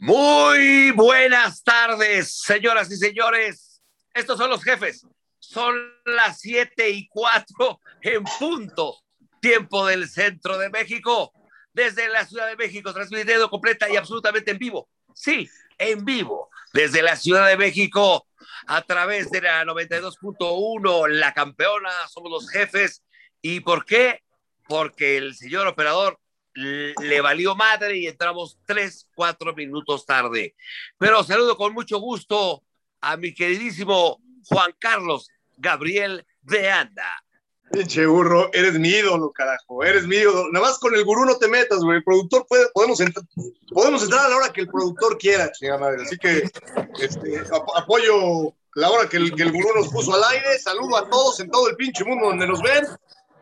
[0.00, 3.82] Muy buenas tardes, señoras y señores.
[4.14, 5.04] Estos son los jefes.
[5.40, 5.74] Son
[6.04, 8.96] las siete y cuatro en punto.
[9.40, 11.32] Tiempo del centro de México.
[11.72, 14.88] Desde la Ciudad de México, transmitiendo completa y absolutamente en vivo.
[15.14, 16.48] Sí, en vivo.
[16.72, 18.26] Desde la Ciudad de México,
[18.68, 23.02] a través de la 92.1, la campeona, somos los jefes.
[23.42, 24.22] ¿Y por qué?
[24.68, 26.20] Porque el señor operador
[26.58, 30.54] le valió madre y entramos tres, cuatro minutos tarde.
[30.98, 32.64] Pero saludo con mucho gusto
[33.00, 37.24] a mi queridísimo Juan Carlos Gabriel de Anda.
[37.70, 40.50] Pinche burro, eres mi ídolo, carajo, eres mi ídolo.
[40.50, 41.98] Nada más con el gurú no te metas, güey.
[41.98, 43.24] El productor puede, podemos, entrar,
[43.72, 46.02] podemos entrar a la hora que el productor quiera, madre.
[46.02, 46.50] Así que
[46.98, 47.42] este,
[47.76, 50.58] apoyo la hora que el, que el gurú nos puso al aire.
[50.58, 52.86] Saludo a todos en todo el pinche mundo donde nos ven,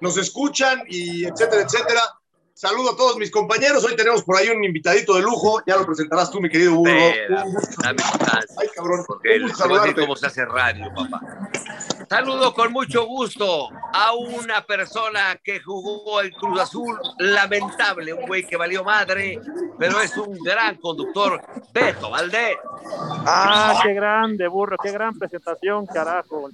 [0.01, 2.03] nos escuchan y etcétera, etcétera.
[2.57, 3.85] Saludo a todos mis compañeros.
[3.85, 5.63] Hoy tenemos por ahí un invitadito de lujo.
[5.67, 6.87] Ya lo presentarás tú, mi querido Hugo.
[6.89, 9.05] Ay, cabrón.
[9.07, 11.21] Porque el, cómo se hace radio, papá.
[12.09, 16.97] Saludo con mucho gusto a una persona que jugó el Cruz Azul.
[17.19, 19.41] Lamentable, un güey que valió madre,
[19.77, 21.43] pero es un gran conductor.
[21.73, 22.59] Beto Valdés.
[23.27, 24.77] Ah, qué grande, burro.
[24.79, 26.49] Qué gran presentación, carajo.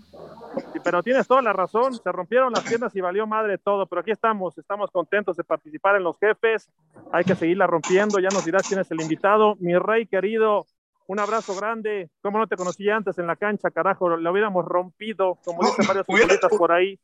[0.82, 1.94] pero tienes toda la razón.
[1.94, 3.86] Se rompieron las piernas y valió madre todo.
[3.86, 4.56] Pero aquí estamos.
[4.56, 6.70] Estamos contentos de participar en los jefes.
[7.12, 8.18] Hay que seguirla rompiendo.
[8.18, 9.56] Ya nos dirás quién es el invitado.
[9.60, 10.66] Mi rey querido,
[11.06, 12.10] un abrazo grande.
[12.22, 14.08] ¿Cómo no te conocí antes en la cancha, carajo?
[14.08, 16.98] Lo hubiéramos rompido, como dicen varios futbolistas por ahí.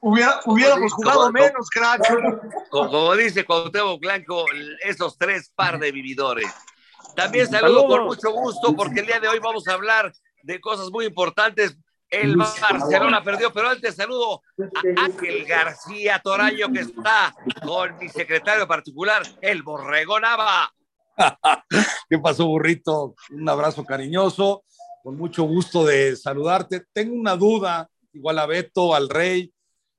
[0.00, 2.02] Hubiera, hubiéramos jugado menos, crack.
[2.70, 4.44] Como, dice Cuauhtémoc Blanco,
[4.82, 6.50] esos tres par de vividores.
[7.14, 10.12] También saludo con mucho gusto porque el día de hoy vamos a hablar
[10.42, 11.76] de cosas muy importantes
[12.10, 17.32] el Barcelona perdió, pero antes saludo a Ángel García Toraño, que está
[17.64, 20.72] con mi secretario particular, el Borrego Nava.
[22.08, 23.14] ¿Qué pasó, burrito?
[23.30, 24.64] Un abrazo cariñoso,
[25.02, 26.84] con mucho gusto de saludarte.
[26.92, 29.52] Tengo una duda, igual a Beto, al Rey,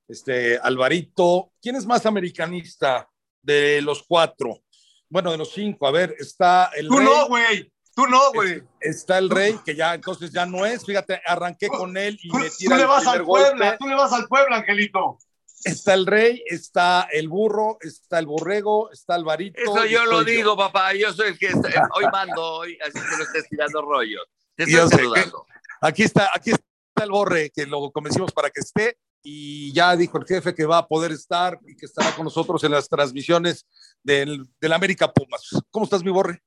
[0.08, 1.52] este, Alvarito.
[1.60, 3.08] ¿Quién es más americanista
[3.42, 4.62] de los cuatro?
[5.08, 5.86] Bueno, de los cinco.
[5.86, 6.88] A ver, está el.
[6.88, 7.70] Tú no, güey.
[7.94, 8.62] Tú no, güey.
[8.80, 10.84] Está el rey, que ya entonces ya no es.
[10.84, 14.12] Fíjate, arranqué con él y me tira Tú le vas al Puebla, tú le vas
[14.12, 15.18] al Puebla, Angelito.
[15.64, 19.60] Está el rey, está el burro, está el borrego, está el varito.
[19.60, 20.94] Eso yo lo digo, papá.
[20.94, 24.20] Yo soy el que hoy mando hoy, así que no estés tirando rollo.
[24.54, 25.46] Te estoy saludando.
[25.80, 28.98] Aquí está, aquí está el borre, que lo convencimos para que esté.
[29.24, 32.62] Y ya dijo el jefe que va a poder estar y que estará con nosotros
[32.64, 33.66] en las transmisiones
[34.02, 35.48] del, del América Pumas.
[35.70, 36.42] ¿Cómo estás, mi borre?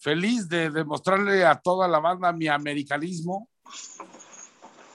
[0.00, 3.48] feliz de demostrarle a toda la banda mi americanismo.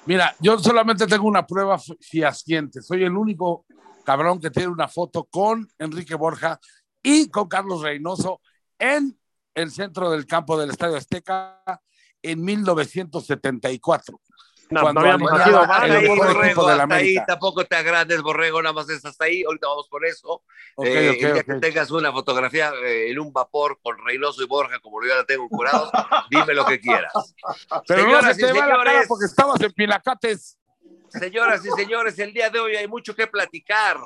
[0.05, 2.81] Mira, yo solamente tengo una prueba fiasciente.
[2.81, 3.65] Soy el único
[4.03, 6.59] cabrón que tiene una foto con Enrique Borja
[7.01, 8.39] y con Carlos Reynoso
[8.77, 9.17] en
[9.55, 11.59] el centro del campo del Estadio Azteca
[12.21, 14.21] en 1974.
[14.69, 18.73] No, cuando no habíamos nacido el borrego, de la ahí tampoco te agrandes, borrego, nada
[18.73, 19.43] más es hasta ahí.
[19.43, 20.43] Ahorita vamos por eso.
[20.75, 24.79] Okay, eh, okay, que tengas una fotografía eh, en un vapor con Reynoso y Borja,
[24.79, 25.91] como yo ya la tengo curados,
[26.29, 27.13] dime lo que quieras.
[27.87, 30.57] Pero Señoras no se te y señores, porque estabas en Pilacates.
[31.09, 33.97] Señoras y señores, el día de hoy hay mucho que platicar.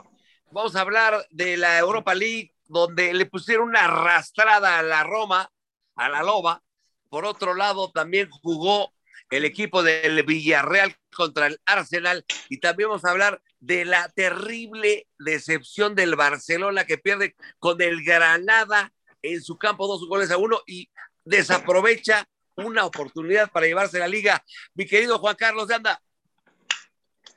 [0.52, 5.50] Vamos a hablar de la Europa League, donde le pusieron una arrastrada a la Roma,
[5.96, 6.62] a la Loba.
[7.10, 8.94] Por otro lado, también jugó
[9.30, 15.08] el equipo del Villarreal contra el Arsenal y también vamos a hablar de la terrible
[15.18, 20.62] decepción del Barcelona que pierde con el Granada en su campo dos goles a uno
[20.66, 20.90] y
[21.26, 24.44] desaprovecha una oportunidad para llevarse la liga.
[24.74, 26.02] Mi querido Juan Carlos de Anda.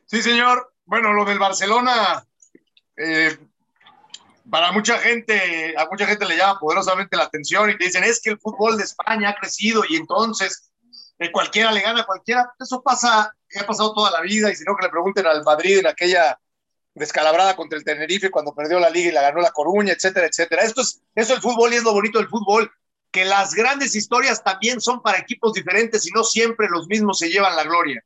[0.06, 0.72] Sí, señor.
[0.84, 2.24] Bueno, lo del Barcelona,
[2.96, 3.38] eh,
[4.50, 8.20] para mucha gente, a mucha gente le llama poderosamente la atención y te dicen, es
[8.20, 10.71] que el fútbol de España ha crecido y entonces
[11.32, 12.52] cualquiera le gana a cualquiera.
[12.58, 15.78] Eso pasa, ha pasado toda la vida, y si no, que le pregunten al Madrid
[15.78, 16.38] en aquella
[16.94, 20.62] descalabrada contra el Tenerife cuando perdió la liga y la ganó la Coruña, etcétera, etcétera.
[20.62, 22.70] Esto es, eso el fútbol y es lo bonito del fútbol,
[23.10, 27.28] que las grandes historias también son para equipos diferentes y no siempre los mismos se
[27.28, 28.02] llevan la gloria.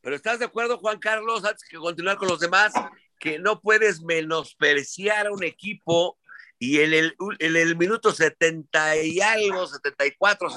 [0.00, 2.72] Pero ¿estás de acuerdo, Juan Carlos, antes que continuar con los demás,
[3.18, 6.18] que no puedes menospreciar a un equipo
[6.66, 10.48] y en el, minuto 70 y algo, 74,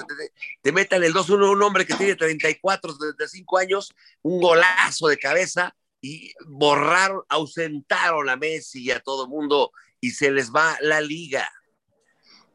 [0.62, 5.76] te metan el 2-1 un hombre que tiene 34, 75 años, un golazo de cabeza
[6.00, 11.02] y borraron, ausentaron a Messi y a todo el mundo y se les va la
[11.02, 11.52] liga.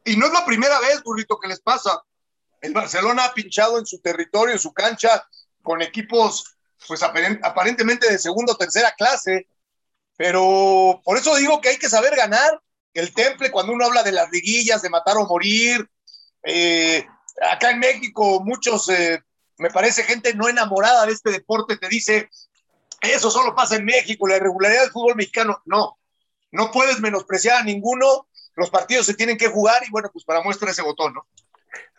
[0.06, 2.00] Y no es la primera vez, burrito, que les pasa.
[2.62, 5.28] El Barcelona ha pinchado en su territorio, en su cancha,
[5.62, 6.56] con equipos,
[6.88, 9.46] pues aparentemente de segunda o tercera clase.
[10.16, 12.62] Pero por eso digo que hay que saber ganar
[12.94, 15.88] el temple cuando uno habla de las liguillas, de matar o morir.
[16.44, 17.06] Eh,
[17.50, 19.22] acá en México, muchos, eh,
[19.58, 22.28] me parece gente no enamorada de este deporte, te dice,
[23.00, 25.62] eso solo pasa en México, la irregularidad del fútbol mexicano.
[25.64, 25.98] No,
[26.50, 30.42] no puedes menospreciar a ninguno, los partidos se tienen que jugar y bueno, pues para
[30.42, 31.26] muestra ese botón, ¿no?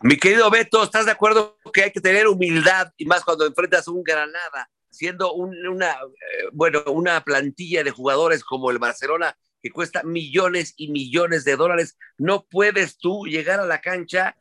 [0.00, 3.88] Mi querido Beto, ¿estás de acuerdo que hay que tener humildad y más cuando enfrentas
[3.88, 10.02] un Granada, siendo una, eh, bueno, una plantilla de jugadores como el Barcelona que cuesta
[10.02, 11.96] millones y millones de dólares?
[12.18, 14.36] No puedes tú llegar a la cancha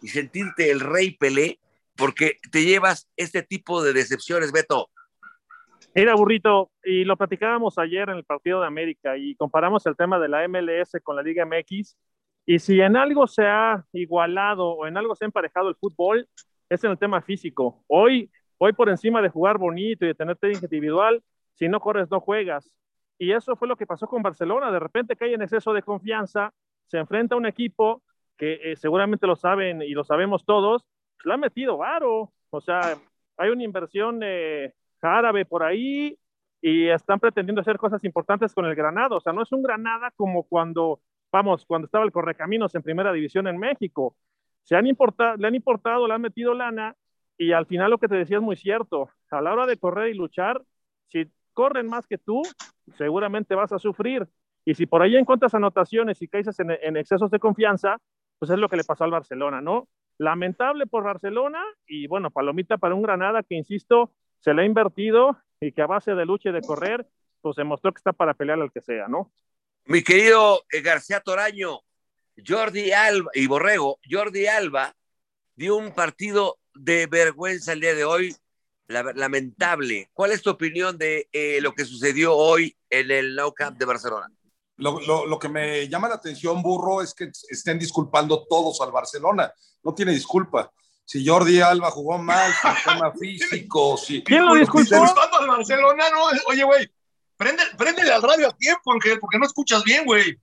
[0.00, 1.60] y sentirte el rey Pelé
[1.94, 4.88] porque te llevas este tipo de decepciones, Beto.
[5.94, 10.18] Mira, burrito, y lo platicábamos ayer en el partido de América y comparamos el tema
[10.18, 11.94] de la MLS con la Liga MX.
[12.46, 16.26] Y si en algo se ha igualado o en algo se ha emparejado el fútbol,
[16.70, 17.84] es en el tema físico.
[17.88, 21.22] Hoy, hoy por encima de jugar bonito y de tener técnica individual,
[21.56, 22.72] si no corres, no juegas.
[23.22, 24.72] Y eso fue lo que pasó con Barcelona.
[24.72, 26.52] De repente cae en exceso de confianza,
[26.88, 28.02] se enfrenta a un equipo
[28.36, 30.84] que eh, seguramente lo saben y lo sabemos todos,
[31.14, 32.32] pues, le ha metido varo.
[32.50, 32.80] O sea,
[33.36, 36.18] hay una inversión eh, árabe por ahí
[36.60, 39.18] y están pretendiendo hacer cosas importantes con el Granado.
[39.18, 43.12] O sea, no es un Granada como cuando, vamos, cuando estaba el Correcaminos en primera
[43.12, 44.16] división en México.
[44.64, 46.96] Se han importado, le han importado, le han metido lana
[47.38, 49.10] y al final lo que te decía es muy cierto.
[49.30, 50.60] A la hora de correr y luchar,
[51.06, 52.42] si corren más que tú,
[52.96, 54.26] seguramente vas a sufrir.
[54.64, 57.98] Y si por ahí encuentras anotaciones y caes en, en excesos de confianza,
[58.38, 59.88] pues es lo que le pasó al Barcelona, ¿no?
[60.18, 65.38] Lamentable por Barcelona y bueno, palomita para un Granada que, insisto, se le ha invertido
[65.60, 67.06] y que a base de lucha y de correr,
[67.40, 69.32] pues demostró que está para pelear al que sea, ¿no?
[69.84, 71.80] Mi querido eh, García Toraño,
[72.46, 74.94] Jordi Alba y Borrego, Jordi Alba
[75.54, 78.34] dio un partido de vergüenza el día de hoy,
[78.88, 80.10] lamentable.
[80.12, 83.84] ¿Cuál es tu opinión de eh, lo que sucedió hoy en el Nou Camp de
[83.84, 84.28] Barcelona?
[84.76, 88.90] Lo, lo, lo, que me llama la atención, Burro, es que estén disculpando todos al
[88.90, 89.52] Barcelona.
[89.82, 90.72] No tiene disculpa
[91.04, 94.22] si Jordi Alba jugó mal, si tema físico, si...
[94.22, 94.96] ¿Quién lo disculpó?
[94.96, 96.90] al Barcelona, no, oye, güey,
[97.36, 100.38] prende, préndele al radio a tiempo, Ángel, porque no escuchas bien, güey.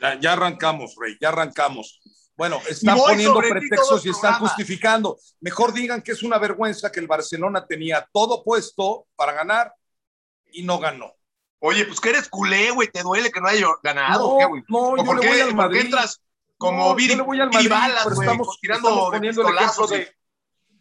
[0.00, 2.00] Ya, ya, arrancamos, Rey, ya arrancamos.
[2.36, 5.18] Bueno, están poniendo pretextos y están justificando.
[5.40, 9.74] Mejor digan que es una vergüenza que el Barcelona tenía todo puesto para ganar
[10.52, 11.14] y no ganó.
[11.58, 14.30] Oye, pues que eres culé, güey, te duele que no haya ganado.
[14.30, 14.62] No, ¿qué, güey?
[14.68, 15.56] no yo por le qué, voy al Madrid.
[15.56, 16.20] ¿por qué entras
[16.56, 19.48] como no, Viri, yo le voy al Madrid, balas, pero güey, estamos, tirando estamos poniendo
[19.48, 20.14] el ejemplo de,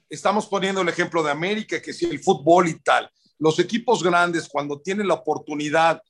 [0.10, 3.10] estamos poniendo el ejemplo de América, que si el fútbol y tal.
[3.38, 6.02] Los equipos grandes, cuando tienen la oportunidad,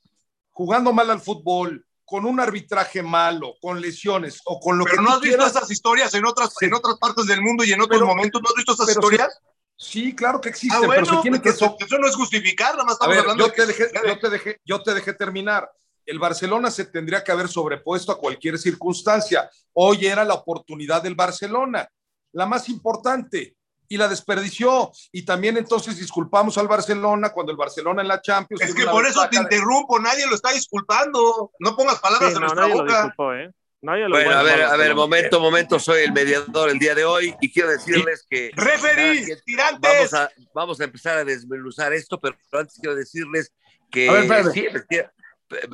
[0.50, 5.02] jugando mal al fútbol, con un arbitraje malo, con lesiones o con lo pero que
[5.02, 6.66] no tú has visto quieras, esas historias en otras, Sí.
[6.66, 8.42] en otras partes del mundo y en otros Pero- momentos.
[8.42, 9.38] ¿No has visto esas pero historias?
[9.76, 11.48] Sí, claro que existen, ah, bueno, pero se tiene que...
[11.50, 13.84] eso, eso no es justificar, nada más estamos ver, hablando yo de te, que dejé,
[13.88, 14.08] sucede.
[14.08, 15.70] yo, te dejé, yo te dejé terminar.
[16.04, 19.48] El Barcelona se tendría que haber sobrepuesto a cualquier circunstancia.
[19.72, 21.88] Hoy era la oportunidad del Barcelona,
[22.32, 23.56] la más importante,
[23.90, 24.90] y la desperdició.
[25.12, 28.62] Y también entonces disculpamos al Barcelona cuando el Barcelona en la Champions.
[28.62, 31.50] Es que por eso te de- interrumpo, nadie lo está disculpando.
[31.58, 32.94] No pongas palabras Sí, en no, nuestra nadie lo boca.
[32.94, 33.50] disculpó, ¿eh?
[33.82, 37.04] Nadie lo Bueno, a ver, a ver, momento, momento, soy el mediador el día de
[37.04, 39.80] hoy y quiero decirles que Referí, que tirantes.
[39.90, 43.52] vamos a, vamos a empezar a desmenuzar esto, pero antes quiero decirles
[43.90, 44.52] que A ver, espérame.
[44.52, 45.14] sí, efectivamente,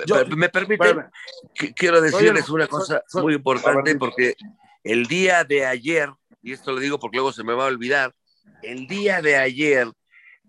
[0.06, 1.04] Yo- me permiten,
[1.74, 4.36] quiero decirles Soy una cosa soy- muy a importante porque
[4.84, 6.08] el día de ayer,
[6.46, 8.15] y esto lo digo porque luego se me va a olvidar,
[8.62, 9.88] el día de ayer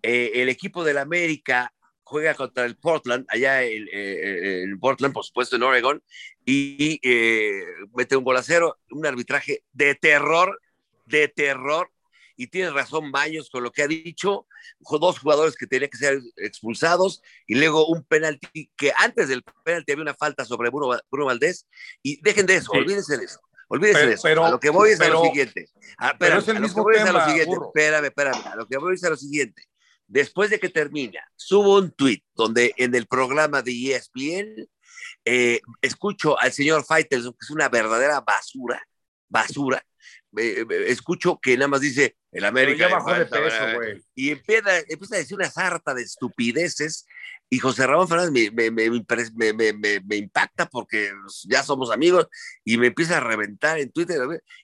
[0.04, 1.74] eh, el equipo del América
[2.04, 6.04] juega contra el Portland, allá en, eh, en Portland, por supuesto en Oregon,
[6.46, 7.63] y eh,
[7.96, 10.62] mete un gol a cero, un arbitraje de terror,
[11.06, 11.92] de terror,
[12.36, 14.46] y tiene razón Baños con lo que ha dicho,
[14.80, 19.94] dos jugadores que tenían que ser expulsados, y luego un penalti, que antes del penalti
[19.94, 21.66] había una falta sobre Bruno, Bruno Valdés,
[22.04, 22.77] y dejen de eso, Sí.
[22.77, 23.39] olvídense de eso.
[23.70, 24.24] Olvídense Pero- de eso.
[24.24, 25.70] pero- a lo que voy es a pero- lo siguiente.
[25.98, 27.50] Ah, pero espérame, es el a lo que mismo voy es a lo tema, siguiente.
[27.56, 27.68] burro.
[27.68, 28.48] Espérame, espérame.
[28.48, 29.64] A lo que voy es a lo siguiente.
[30.08, 34.68] Después de que termina, subo un tweet donde en el programa de ESPN
[35.26, 38.82] eh, escucho al señor Faitelson, que es una verdadera basura,
[39.28, 39.84] basura.
[40.38, 42.88] eh, eh, escucho que nada más dice el América.
[42.88, 43.65] bajó de peso,
[44.13, 47.06] y empieza, empieza a decir una sarta de estupideces
[47.50, 51.12] y José Ramón Fernández me, me, me, impacta porque
[51.48, 52.27] ya somos amigos
[52.65, 54.20] y me empieza a reventar en Twitter.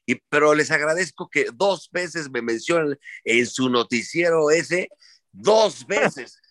[0.05, 4.89] Y, pero les agradezco que dos veces me mencionen en su noticiero ese,
[5.31, 6.41] dos veces,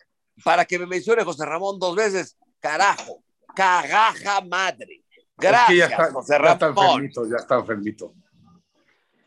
[0.43, 2.38] para que me mencione José Ramón dos veces.
[2.61, 3.23] Carajo,
[3.55, 5.05] cagaja madre.
[5.11, 6.87] Es Gracias, que ya está, José ya está Ramón.
[6.87, 8.14] enfermito, ya está enfermito.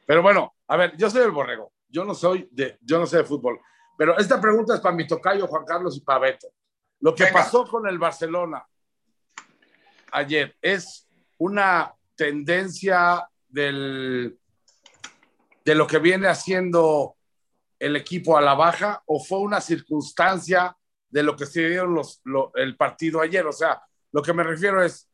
[0.07, 1.71] Pero bueno, a ver, yo soy el borrego.
[1.95, 3.57] Yo no soy de, yo no sé de fútbol.
[3.97, 6.49] Pero esta pregunta es para mi tocayo Juan Carlos y para Beto.
[6.99, 7.39] Lo que Venga.
[7.39, 8.67] pasó con el Barcelona
[10.11, 14.37] ayer es una tendencia del,
[15.63, 17.15] de lo que viene haciendo
[17.79, 20.75] el equipo a la baja o fue una circunstancia
[21.09, 22.21] de lo que se dio los,
[22.55, 23.47] el partido ayer?
[23.47, 25.09] O sea, lo que me refiero es,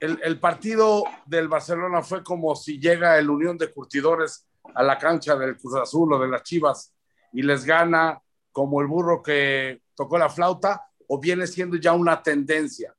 [0.00, 4.98] el, el, partido del Barcelona fue como si llega el Unión de Curtidores a la
[4.98, 6.94] cancha del Cruz Azul o de las Chivas
[7.32, 8.20] y les gana
[8.52, 12.94] como el burro que tocó la flauta o viene siendo ya una tendencia?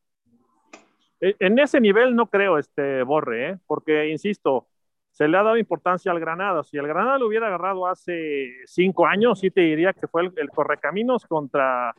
[1.20, 3.58] E, en ese nivel no creo, este Borre, ¿eh?
[3.68, 4.68] porque, insisto,
[5.12, 6.63] se le ha dado importancia al Granada.
[6.63, 10.50] Si el Granada lo hubiera agarrado hace cinco años, sí te diría que fue el,
[10.50, 11.94] correcaminos contra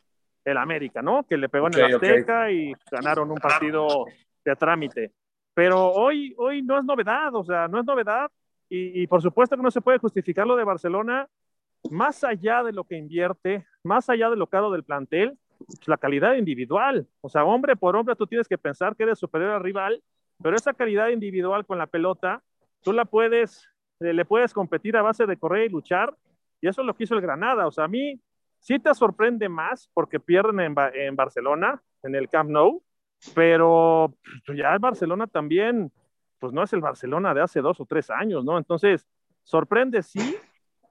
[0.44, 1.24] el América, ¿no?
[1.24, 4.06] Que le pegó en el Azteca y ganaron un partido
[4.44, 5.12] de trámite.
[5.54, 8.30] Pero hoy, hoy no es novedad, o sea, no es novedad.
[8.74, 11.28] Y, por supuesto que no se puede justificar lo de Barcelona
[11.90, 15.98] más allá de lo que invierte, más allá de lo caro del plantel, pues, la
[15.98, 17.06] calidad individual.
[17.20, 20.02] O sea, hombre por hombre, tú tienes que pensar que eres superior al rival,
[20.42, 22.42] pero esa calidad individual con la pelota,
[22.80, 23.68] tú la puedes,
[24.00, 26.16] eh, le puedes competir a base de correr y luchar,
[26.62, 27.66] y eso es lo que hizo el Granada.
[27.66, 28.22] O sea, a mí
[28.58, 32.82] sí te sorprende más porque pierden en, en Barcelona, en el Camp Nou,
[33.34, 34.14] pero
[34.46, 35.92] pues, ya el Barcelona también,
[36.42, 38.58] pues no es el Barcelona de hace dos o tres años, ¿no?
[38.58, 39.06] Entonces,
[39.44, 40.36] sorprende sí,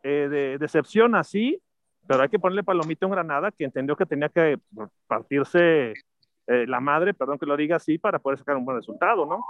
[0.02, 1.62] eh, de, decepción así,
[2.08, 4.60] pero hay que ponerle palomita a un Granada que entendió que tenía que
[5.08, 5.92] partirse
[6.48, 9.44] eh, la madre, perdón que lo diga así, para poder sacar un buen resultado, ¿no?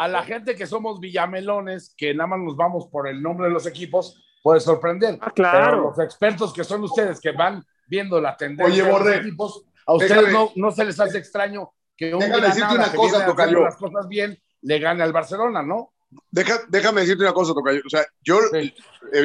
[0.00, 3.52] a la gente que somos villamelones, que nada más nos vamos por el nombre de
[3.52, 5.18] los equipos, puede sorprender.
[5.20, 5.82] Ah, claro.
[5.82, 10.32] los expertos que son ustedes, que van viendo la tendencia de los equipos, a ustedes
[10.32, 14.40] no, no, se les hace extraño que un Granada una cosa, que las cosas bien
[14.62, 15.92] le gane al Barcelona, ¿no?
[16.30, 17.82] déjame decirte una cosa, Tocayo.
[17.84, 18.72] O sea, yo eh,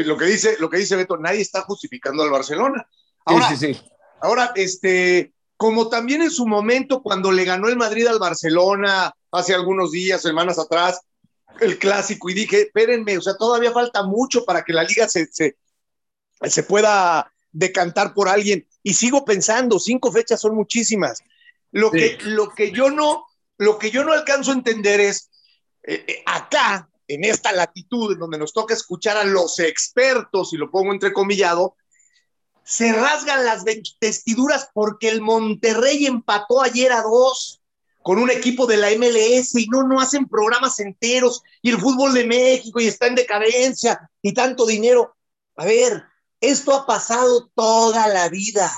[0.03, 2.85] lo que dice, lo que dice Beto, nadie está justificando al Barcelona.
[3.25, 3.81] Ahora, sí, sí,
[4.21, 9.53] Ahora, este, como también en su momento, cuando le ganó el Madrid al Barcelona hace
[9.53, 11.01] algunos días, semanas atrás,
[11.61, 15.27] el clásico, y dije, espérenme, o sea, todavía falta mucho para que la liga se,
[15.31, 15.55] se,
[16.41, 18.67] se pueda decantar por alguien.
[18.81, 21.21] Y sigo pensando, cinco fechas son muchísimas.
[21.73, 23.25] Lo, que, lo que yo no,
[23.57, 25.29] lo que yo no alcanzo a entender es
[25.83, 30.57] eh, eh, acá, en esta latitud, en donde nos toca escuchar a los expertos, y
[30.57, 31.75] lo pongo entrecomillado,
[32.63, 33.65] se rasgan las
[33.99, 37.61] vestiduras porque el Monterrey empató ayer a dos
[38.03, 42.13] con un equipo de la MLS y no, no hacen programas enteros y el fútbol
[42.13, 45.15] de México y está en decadencia y tanto dinero.
[45.55, 46.03] A ver,
[46.39, 48.71] esto ha pasado toda la vida.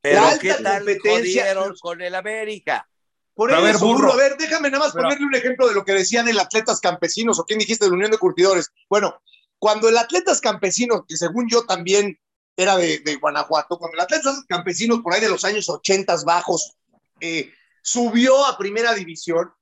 [0.00, 1.46] Pero ¿qué tal competencia
[1.80, 2.88] con el América?
[3.34, 4.12] Por a ver, burro.
[4.12, 7.38] a ver, déjame nada más ponerle un ejemplo de lo que decían el Atletas Campesinos,
[7.38, 8.72] o quién dijiste de la Unión de Curtidores.
[8.88, 9.20] Bueno,
[9.60, 12.18] cuando el Atletas Campesinos, que según yo también
[12.56, 16.76] era de, Guanajuato, cuando el Atletas Campesinos, por ahí de los años 80 bajos,
[17.20, 19.52] eh, subió a primera división,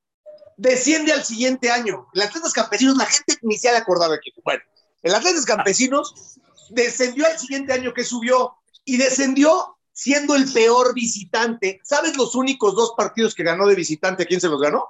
[0.57, 2.09] desciende al siguiente año.
[2.15, 4.33] El Atletas Campesinos, la gente ni se ha acordado aquí.
[4.43, 4.63] Bueno,
[5.03, 6.39] el Atletas Campesinos
[6.71, 11.81] descendió al siguiente año que subió y descendió siendo el peor visitante.
[11.83, 14.25] ¿Sabes los únicos dos partidos que ganó de visitante?
[14.25, 14.85] ¿A quién se los ganó?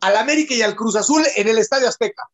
[0.00, 2.28] Al América y al Cruz Azul en el Estadio Azteca.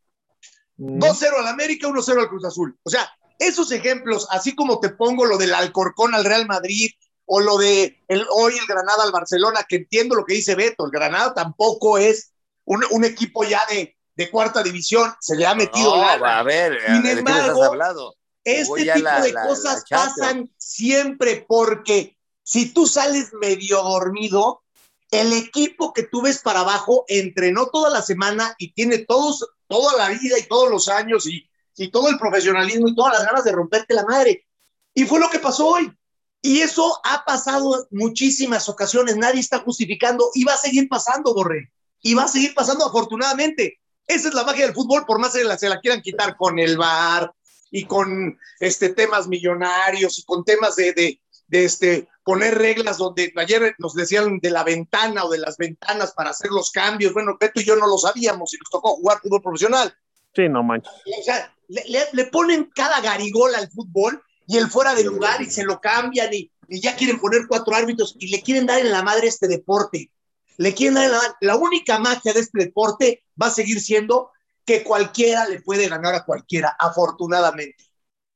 [0.78, 1.40] 2-0 mm.
[1.40, 2.78] al América, 1-0 al Cruz Azul.
[2.82, 6.92] O sea, esos ejemplos, así como te pongo lo del Alcorcón al Real Madrid
[7.26, 10.86] o lo de el, hoy el Granada al Barcelona, que entiendo lo que dice Beto,
[10.86, 12.32] el Granada tampoco es
[12.64, 17.64] un, equipo ya de, cuarta división, se le ha metido no, A ver, Sin embargo,
[17.64, 18.14] hablado?
[18.46, 24.62] Este tipo de cosas pasan siempre porque si tú sales medio dormido,
[25.10, 29.96] el equipo que tú ves para abajo entrenó toda la semana y tiene todos, toda
[29.96, 31.44] la vida y todos los años y,
[31.76, 34.46] y todo el profesionalismo y todas las ganas de romperte la madre.
[34.94, 35.92] Y fue lo que pasó hoy.
[36.40, 39.16] Y eso ha pasado muchísimas ocasiones.
[39.16, 41.72] Nadie está justificando y va a seguir pasando, Borré.
[42.00, 43.80] Y va a seguir pasando afortunadamente.
[44.06, 46.78] Esa es la magia del fútbol, por más que se la quieran quitar con el
[46.78, 47.34] bar,
[47.70, 53.74] y con este, temas millonarios y con temas de, de, este, poner reglas donde ayer
[53.78, 57.12] nos decían de la ventana o de las ventanas para hacer los cambios.
[57.12, 59.94] Bueno, Beto y yo no lo sabíamos y nos tocó jugar fútbol profesional.
[60.34, 60.92] Sí, no manches.
[61.18, 61.82] O sea, le,
[62.12, 66.32] le, ponen cada garigola al fútbol y el fuera de lugar y se lo cambian
[66.32, 69.48] y, y, ya quieren poner cuatro árbitros y le quieren dar en la madre este
[69.48, 70.10] deporte.
[70.58, 71.34] Le quieren dar en la madre.
[71.40, 74.30] La única magia de este deporte va a seguir siendo
[74.66, 77.76] que cualquiera le puede ganar a cualquiera, afortunadamente.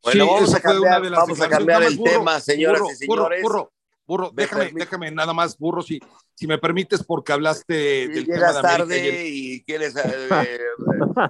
[0.03, 3.43] Bueno, vamos, a cambiar, vamos a cambiar el tema, señoras y señores.
[3.43, 3.73] Burro,
[4.07, 6.01] burro, déjame, déjame nada más, burro, si,
[6.35, 9.95] si me permites, porque hablaste del Llegas tema de tarde y, quieres...
[9.97, 10.61] Eh, eh,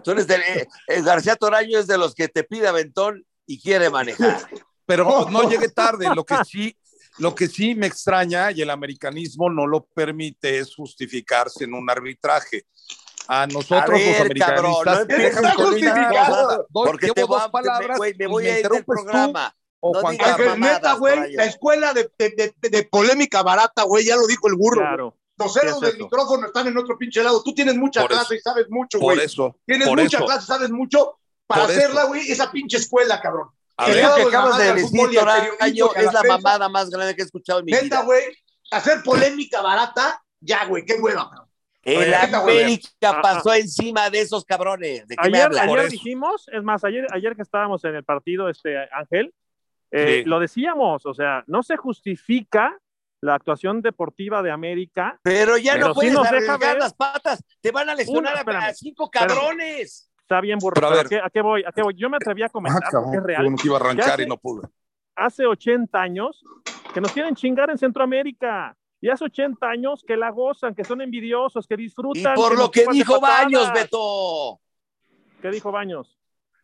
[0.05, 0.37] tú eres de,
[0.87, 4.39] eh, García Toraño es de los que te pide aventón y quiere manejar.
[4.87, 6.77] Pero no llegue tarde, lo que sí,
[7.19, 11.89] Lo que sí me extraña y el americanismo no lo permite es justificarse en un
[11.89, 12.67] arbitraje.
[13.33, 17.97] A nosotros A ver, los americanistas, cabrón, no Porque llevo te voy dos a- palabras
[17.99, 19.55] güey, me y voy a ir del programa.
[19.79, 20.59] o No Juan Carlos.
[20.59, 24.57] Neta, güey, la escuela de, de- de- de polémica barata, güey, ya lo dijo el
[24.57, 24.81] burro.
[24.81, 25.17] Claro.
[25.39, 27.43] Los cerdos ¿Qué es del micrófono están en otro pinche lado.
[27.43, 28.35] Tú tienes mucha Por clase eso.
[28.35, 29.25] y sabes mucho, Por güey.
[29.25, 30.27] eso, Tienes por mucha eso.
[30.27, 33.49] clase, sabes mucho para Por hacerla, güey, esa pinche escuela, cabrón.
[33.79, 35.01] A Que ver, hago que la acabas de decir,
[35.97, 38.03] es la mamada más grande que he escuchado en mi Neta, vida.
[38.03, 38.25] güey,
[38.73, 41.31] hacer polémica barata, ya, güey, qué hueva.
[41.31, 41.50] cabrón.
[41.83, 42.13] El.
[42.15, 45.07] América Ah, pasó encima de esos cabrones.
[45.09, 45.67] ¿De qué me Ayer, hablas?
[45.67, 49.33] Por ayer dijimos, es más, ayer, ayer que estábamos en el partido, este Ángel,
[49.91, 50.29] eh, Sí.
[50.29, 52.79] lo decíamos, o sea, no se justifica
[53.23, 55.19] la actuación deportiva de América.
[55.23, 57.45] Pero ya Pero no sí puedes nos deja arriesgar ver- las patas.
[57.61, 59.29] Te van a lesionar Una, a- a, espérame, cinco espérame.
[59.39, 60.11] cabrones.
[60.23, 60.75] Está bien, burro.
[60.75, 61.07] Pero a pero ver.
[61.07, 61.65] ¿a, qué, a qué voy?
[61.67, 61.95] ¿A qué voy?
[61.97, 63.43] Yo me atreví a comentar, Ah, cabrón, es real.
[63.43, 64.69] bueno que iba a arrancar Ya y no pude.
[65.17, 66.43] Hace 80 años
[66.95, 68.77] que nos quieren chingar en Centroamérica.
[69.01, 72.35] Y hace 80 años que la gozan, que son envidiosos, que Y disfrutan.
[72.35, 73.19] por lo que dijo.
[73.21, 74.61] Baños, Beto.
[75.41, 76.19] ¿Qué dijo Baños?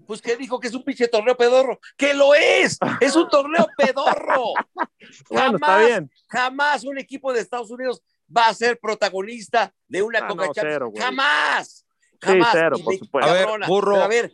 [0.06, 1.80] Pues que dijo que es un pinche torneo pedorro.
[1.96, 2.78] ¡Que lo es!
[3.00, 4.52] ¡Es un torneo pedorro!
[5.30, 6.10] Bueno, está Jamás, bien.
[6.28, 8.02] jamás un equipo de Estados Unidos
[8.34, 11.00] va a ser protagonista de una Ah, Coca no, cero, güey.
[11.02, 11.86] Jamás.
[12.12, 12.48] Sí, Jamás.
[12.52, 13.30] cero, Y por le- supuesto.
[13.30, 13.92] A ver, burro.
[13.92, 14.32] Pero a ver,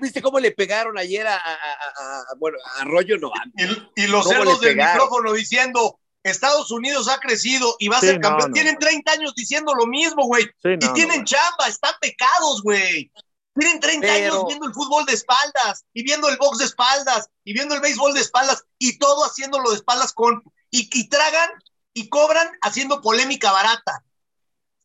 [0.00, 3.18] ¿viste cómo le pegaron ayer a, a- a- a- bueno, a Arroyo?
[3.18, 4.94] No, Y, y los ¿Cómo cerdos le del pegaron?
[5.04, 8.50] micrófono diciendo, Estados Unidos ha crecido y va a Sí, ser campeón.
[8.50, 8.54] no.
[8.54, 10.44] Tienen 30 años diciendo lo mismo, güey.
[10.62, 13.10] Sí, y no, tienen chamba, están pecados, güey.
[13.54, 17.28] Tienen 30 Pero- años viendo el fútbol de espaldas y viendo el box de espaldas
[17.44, 21.48] y viendo el béisbol de espaldas y todo haciéndolo de espaldas con y, y tragan
[21.94, 24.02] y cobran haciendo polémica barata.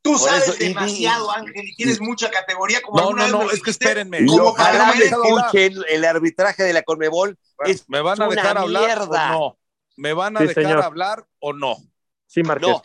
[0.03, 3.43] Tú Por sabes eso, demasiado, y- Ángel, y tienes mucha categoría como No, alguna no,
[3.43, 4.25] no, es que espérenme.
[4.25, 7.37] Como Ojalá me escuchen el arbitraje de la Conmebol.
[7.65, 9.37] Es ¿Me van a una dejar hablar mierda.
[9.37, 9.57] o no?
[10.01, 10.83] ¿Me van a Sí, dejar señor.
[10.83, 11.77] hablar o no?
[12.25, 12.67] Sí, Marqués.
[12.69, 12.81] no.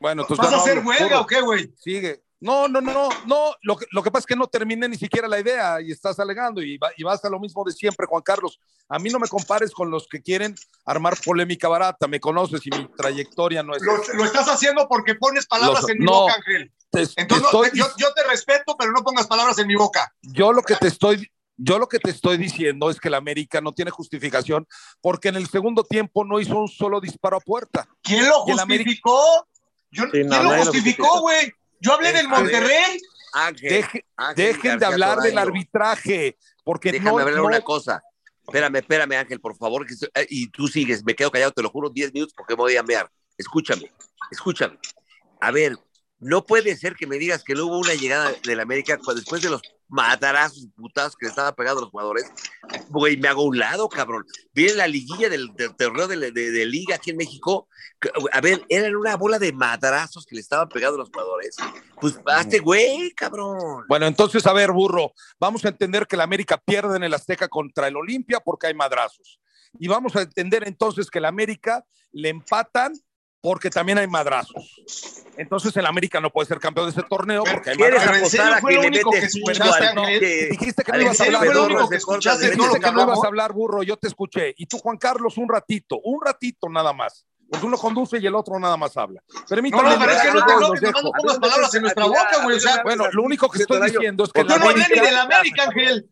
[0.00, 1.72] Bueno, entonces ¿Vas a no hacer huelga o qué, güey?
[1.78, 2.24] Sigue.
[2.40, 3.54] No, no, no, no.
[3.62, 6.18] Lo que, lo que pasa es que no terminé ni siquiera la idea y estás
[6.18, 8.58] alegando y, va, y vas a lo mismo de siempre, Juan Carlos.
[8.88, 10.56] A mí no me compares con los que quieren
[10.86, 12.08] armar polémica barata.
[12.08, 13.82] Me conoces y mi trayectoria no es.
[13.82, 16.12] Lo, lo estás haciendo porque pones palabras Los- en mi no.
[16.22, 16.72] boca, Ángel.
[16.90, 19.76] Te- te Entonces, no, estoy- yo, yo te respeto, pero no pongas palabras en mi
[19.76, 20.12] boca.
[20.22, 21.30] yo lo que te estoy
[21.62, 24.66] yo lo que te estoy diciendo es que el América no tiene justificación
[25.00, 27.86] porque en el segundo tiempo no hizo un solo disparo a puerta.
[28.02, 29.46] ¿Quién lo justificó?
[29.90, 31.52] Yo, Sí, ¿Quién no, lo justificó, güey?
[31.80, 33.00] Yo hablé del Monterrey.
[33.32, 38.02] Ángel, Deje- Ángel dejen de hablar del arbitraje porque Déjame no, hablar no- una cosa.
[38.46, 39.86] Espérame, espérame, Ángel, por favor.
[39.86, 42.62] que eh, y tú sigues, me quedo callado, te lo juro, 10 minutos porque me
[42.62, 43.08] voy a enviar.
[43.38, 43.90] Escúchame,
[44.30, 44.78] escúchame.
[45.40, 45.76] A ver,
[46.18, 49.50] no puede ser que me digas que no hubo una llegada del América después de
[49.50, 52.30] los matarazos y putazos que le estaban pegando a los jugadores.
[52.88, 54.24] Güey, me hago a un lado, cabrón.
[54.54, 57.68] Viene la liguilla del, del de, de- de liga aquí en México.
[58.32, 61.56] A ver, eran una bola de matarazos que le estaban pegando a los jugadores.
[62.00, 63.84] Pues hazte, güey, cabrón.
[63.88, 67.48] Bueno, entonces, a ver, burro, vamos a entender que el América pierde en el Azteca
[67.48, 69.40] contra el Olimpia porque hay madrazos.
[69.78, 72.92] Y vamos a entender entonces que el América le empatan
[73.40, 74.76] porque también hay madrazos.
[75.36, 78.30] Entonces el América no puede ser campeón de ese torneo porque hay ¿Quieres madrazos.
[78.30, 81.32] serio apostar a que lo le único que metes Dijiste que no ibas a ¿En
[81.32, 81.64] serio hablar, burro.
[81.64, 84.54] único que No ibas a hablar, burro, yo te escuché.
[84.58, 87.24] Y tú, Juan Carlos, un ratito, un ratito nada más.
[87.50, 89.22] Porque uno conduce y el otro nada más habla.
[89.34, 92.42] No, Permítanme, no, pero es que no te nomás no pongas palabras en nuestra boca,
[92.44, 92.56] güey.
[92.56, 95.16] O sea, Bueno, lo único que estoy diciendo es que yo no hablé ni del
[95.16, 96.10] América, Ángel.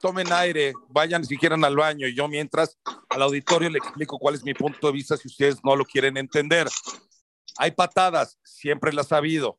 [0.00, 4.34] Tomen aire, vayan si quieren al baño y yo mientras al auditorio le explico cuál
[4.34, 6.68] es mi punto de vista si ustedes no lo quieren entender.
[7.58, 9.58] Hay patadas, siempre las ha habido.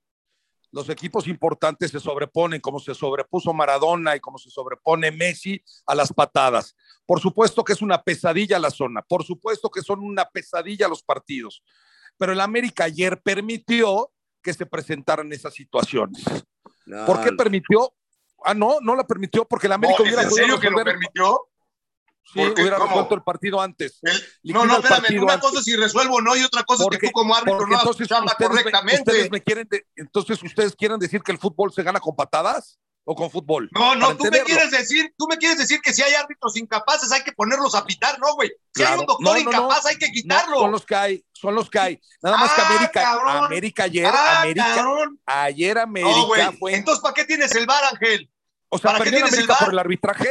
[0.71, 5.93] Los equipos importantes se sobreponen, como se sobrepuso Maradona y como se sobrepone Messi a
[5.93, 6.75] las patadas.
[7.05, 11.03] Por supuesto que es una pesadilla la zona, por supuesto que son una pesadilla los
[11.03, 11.61] partidos,
[12.17, 16.23] pero el América ayer permitió que se presentaran esas situaciones.
[16.85, 17.93] No, ¿Por qué permitió?
[18.45, 20.83] Ah, no, no la permitió porque el América No, hubiera ¿Es en serio que lo
[20.83, 21.41] permitió?
[22.23, 22.61] Sí, ¿Por qué?
[22.61, 22.89] hubiera ¿Cómo?
[22.89, 23.99] resuelto el partido antes.
[24.03, 25.21] El- No, no, espérame.
[25.21, 25.47] Una antes.
[25.49, 27.71] cosa es si resuelvo o no y otra cosa es que tú como árbitro porque
[27.73, 29.01] no haces ustedes me, correctamente.
[29.01, 32.79] ustedes me quieren, de- entonces ustedes quieren decir que el fútbol se gana con patadas
[33.03, 33.67] o con fútbol.
[33.73, 37.11] No, no, tú me quieres decir, tú me quieres decir que si hay árbitros incapaces
[37.11, 38.51] hay que ponerlos a pitar, no, güey.
[38.75, 39.89] Si hay un doctor No, no, incapaz no.
[39.89, 40.59] hay que No, quitarlo.
[40.59, 42.01] son los que hay, son los que hay.
[42.21, 43.45] Nada más que Ah, América, cabrón.
[43.45, 45.19] América ayer, ah, América, cabrón.
[45.25, 46.57] ayer América No, güey.
[46.57, 48.29] fue, Entonces, ¿para qué tienes el bar, Ángel?
[48.69, 49.63] o sea, ¿para qué tienes el América VAR?
[49.65, 50.29] por el arbitraje,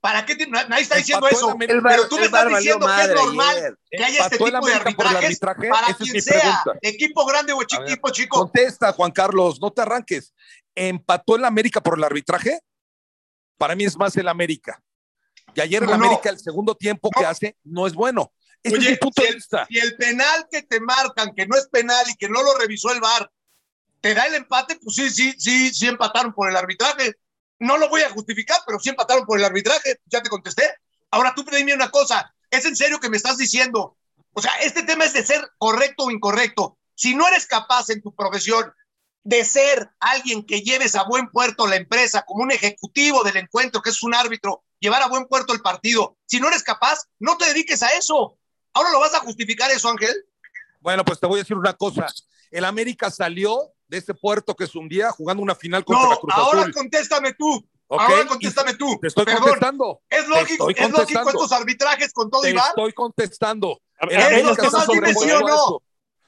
[0.00, 0.36] ¿Para qué?
[0.36, 1.50] tiene- Nadie está diciendo eso.
[1.50, 1.80] América.
[1.88, 3.78] Pero tú me El estás diciendo que es normal ayer.
[3.90, 6.22] que haya este el tipo de América por el arbitrajes arbitraje, para esa es quien
[6.22, 6.78] sea, pregunta.
[6.82, 8.38] equipo grande o equipo chico.
[8.38, 10.34] Contesta, Juan Carlos, no te arranques.
[10.74, 12.60] ¿Empató el América por el arbitraje?
[13.58, 14.82] Para mí es más el América.
[15.54, 15.94] Y ayer No, no.
[15.94, 18.32] América el segundo tiempo que hace no es bueno.
[18.62, 21.56] Ese Oye, es mi punto si de el- el penal que te marcan, que no
[21.56, 23.30] es penal y que no lo revisó el VAR,
[24.00, 27.12] te da el empate, pues sí, sí, sí, sí empataron por el arbitraje.
[27.58, 30.00] No lo voy a justificar, pero sí empataron por el arbitraje.
[30.06, 30.62] Ya te contesté.
[31.10, 32.34] Ahora tú dime una cosa.
[32.50, 33.96] ¿Es en serio que me estás diciendo?
[34.32, 36.78] O sea, este tema es de ser correcto o incorrecto.
[36.94, 38.72] Si no eres capaz en tu profesión
[39.24, 43.80] de ser alguien que lleves a buen puerto la empresa como un ejecutivo del encuentro,
[43.82, 47.36] que es un árbitro, llevar a buen puerto el partido, si no eres capaz, no
[47.38, 48.38] te dediques a eso.
[48.74, 50.14] ¿Ahora lo vas a justificar eso, Ángel?
[50.80, 52.06] Bueno, pues te voy a decir una cosa.
[52.50, 56.18] El América salió de ese puerto que es un día jugando una final contra No,
[56.20, 56.74] Cruz ahora Azul.
[56.74, 57.66] contéstame tú.
[57.88, 58.98] Ahora contéstame tú.
[59.00, 60.02] Te estoy Perdón, contestando.
[60.10, 62.66] es lógico, es lógico estos arbitrajes con todo Te y va.
[62.68, 63.80] estoy contestando.
[64.00, 65.82] El a ver, Eso, América nomás está dime sí o sobrepuesto no.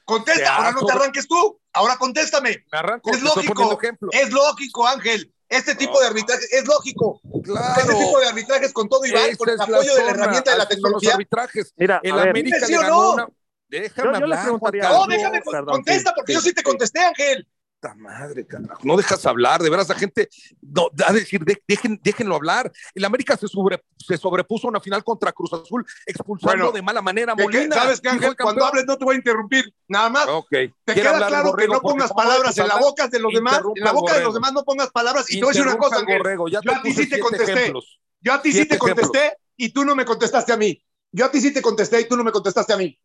[0.06, 1.60] Contesta, ahora no te arranques tú.
[1.72, 2.64] Ahora contéstame.
[2.72, 3.78] Me arranco, Es lógico.
[4.12, 5.32] Es lógico, Ángel.
[5.48, 7.20] Este tipo de arbitrajes es lógico.
[7.44, 7.80] Claro.
[7.80, 10.68] Este tipo de arbitrajes con todo Esa con el apoyo de la herramienta de la
[10.68, 11.08] tecnología.
[11.10, 11.72] Los arbitrajes.
[11.76, 13.12] Mira, El a ver, América sí le o no.
[13.12, 13.28] una.
[13.68, 16.40] Déjame Yo- yo le hablar, preguntaría Juan No, déjame, con- Perdón, contesta, porque sí, yo
[16.40, 16.64] sí te sí.
[16.64, 17.48] contesté, Ángel.
[17.78, 18.80] Puta madre, carajo.
[18.84, 20.28] No dejas hablar, de veras la gente
[20.62, 22.72] no, a decir, de- dejen, déjenlo hablar.
[22.94, 26.80] El América se, sobre, se sobrepuso a una final contra Cruz Azul, expulsando Bueno, de
[26.82, 27.36] mala manera a.
[27.36, 27.76] Molina.
[27.76, 28.34] ¿Sabes qué, Ángel?
[28.36, 29.74] Cuando hables no te voy a interrumpir.
[29.88, 30.26] Nada más.
[30.26, 30.48] Ok.
[30.50, 33.60] Te ¿Quiere queda hablar, claro que no pongas palabras en la boca de los demás,
[33.74, 35.26] en la boca de los demás no pongas palabras.
[35.30, 36.18] Y te voy a decir una cosa, Ángel.
[36.18, 36.48] Borrego.
[36.48, 37.52] Ya Yo te a ti sí te contesté.
[37.52, 38.00] ejemplos.
[38.22, 40.82] Yo a ti sí te contesté y tú no me contestaste a mí.
[41.12, 42.98] Yo a ti sí te contesté y tú no me contestaste a mí.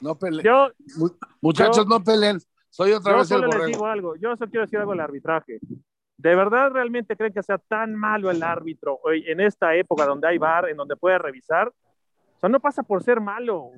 [0.00, 0.44] No peleen.
[0.44, 2.40] Yo, Mu- Muchachos, yo- no peleen.
[2.72, 3.66] Soy otra yo vez el solo les borrego.
[3.66, 5.60] digo algo, yo solo quiero decir algo al arbitraje.
[6.16, 10.26] ¿De verdad realmente creen que sea tan malo el árbitro hoy en esta época donde
[10.26, 11.68] hay bar, en donde puede revisar?
[11.68, 13.72] O sea, no pasa por ser malo,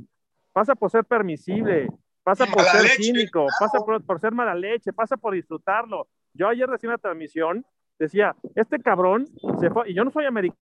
[0.52, 1.88] pasa por ser permisible,
[2.22, 3.56] pasa por mala ser leche, cínico, claro.
[3.58, 6.06] pasa por, por ser mala leche, pasa por disfrutarlo.
[6.32, 7.66] Yo ayer recién la transmisión
[7.98, 9.26] decía, este cabrón
[9.58, 10.60] se fue, y yo no soy americano.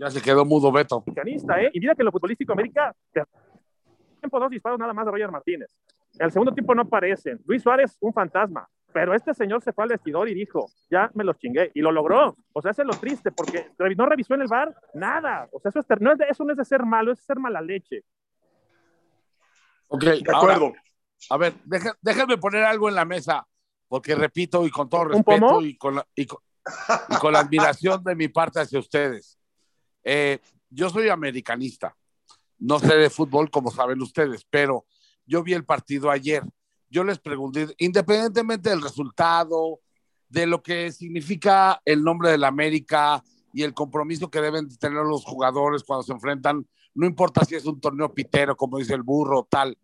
[0.00, 1.04] Ya se quedó mudo Beto.
[1.06, 1.70] ¿eh?
[1.74, 2.96] Y mira que en lo futbolístico América,
[4.18, 5.68] tiempo dos disparos nada más de Roger Martínez.
[6.18, 7.38] El segundo tiempo no aparecen.
[7.44, 8.66] Luis Suárez, un fantasma.
[8.94, 11.70] Pero este señor se fue al vestidor y dijo, ya me los chingué.
[11.74, 12.34] Y lo logró.
[12.54, 15.48] O sea, eso es lo triste, porque no revisó en el bar nada.
[15.52, 17.38] O sea, eso, es no es de, eso no es de ser malo, es ser
[17.38, 18.02] mala leche.
[19.88, 20.74] Ok, De ahora, acuerdo.
[21.28, 23.46] a ver, deje- déjenme poner algo en la mesa,
[23.86, 26.38] porque repito y con todo ¿Un respeto y con, la, y, con,
[27.10, 29.38] y con la admiración de mi parte hacia ustedes.
[30.04, 30.38] Eh,
[30.70, 31.96] yo soy americanista,
[32.58, 34.84] no sé de fútbol como saben ustedes, pero
[35.26, 36.42] yo vi el partido ayer.
[36.88, 39.80] Yo les pregunté, independientemente del resultado,
[40.28, 45.04] de lo que significa el nombre de la América y el compromiso que deben tener
[45.04, 49.02] los jugadores cuando se enfrentan, no importa si es un torneo pitero, como dice el
[49.02, 49.76] burro, tal,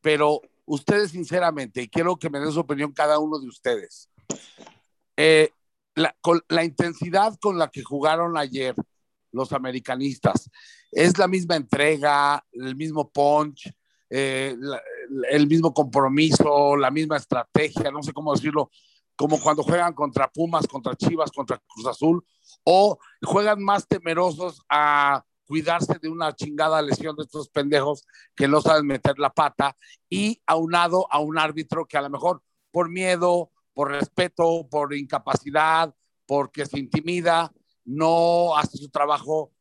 [0.00, 4.08] pero ustedes sinceramente, y quiero que me den su opinión cada uno de ustedes,
[5.16, 5.50] eh,
[5.94, 8.74] la, con la intensidad con la que jugaron ayer
[9.32, 10.50] los americanistas,
[10.90, 13.72] es la misma entrega, el mismo punch,
[14.10, 14.56] eh,
[15.30, 18.70] el mismo compromiso, la misma estrategia, no sé cómo decirlo,
[19.16, 22.24] como cuando juegan contra Pumas, contra Chivas, contra Cruz Azul,
[22.64, 28.60] o juegan más temerosos a cuidarse de una chingada lesión de estos pendejos que no
[28.60, 29.76] saben meter la pata
[30.08, 35.94] y aunado a un árbitro que a lo mejor por miedo, por respeto, por incapacidad,
[36.26, 37.52] porque se intimida,
[37.84, 39.52] no hace su trabajo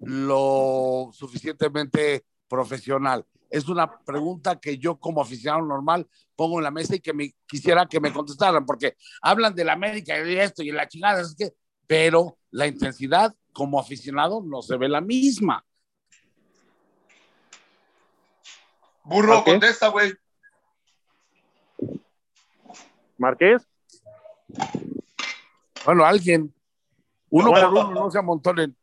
[0.00, 3.24] lo suficientemente profesional.
[3.50, 7.34] Es una pregunta que yo como aficionado normal pongo en la mesa y que me
[7.46, 10.88] quisiera que me contestaran, porque hablan de la América y de esto y de la
[10.88, 11.52] chingada, es que,
[11.86, 15.64] pero la intensidad como aficionado no se ve la misma.
[19.04, 20.12] Burro, contesta, güey.
[23.16, 23.66] Marqués,
[25.84, 26.54] Bueno, alguien,
[27.30, 27.70] uno Bueno.
[27.70, 28.74] por uno, no se amontonen.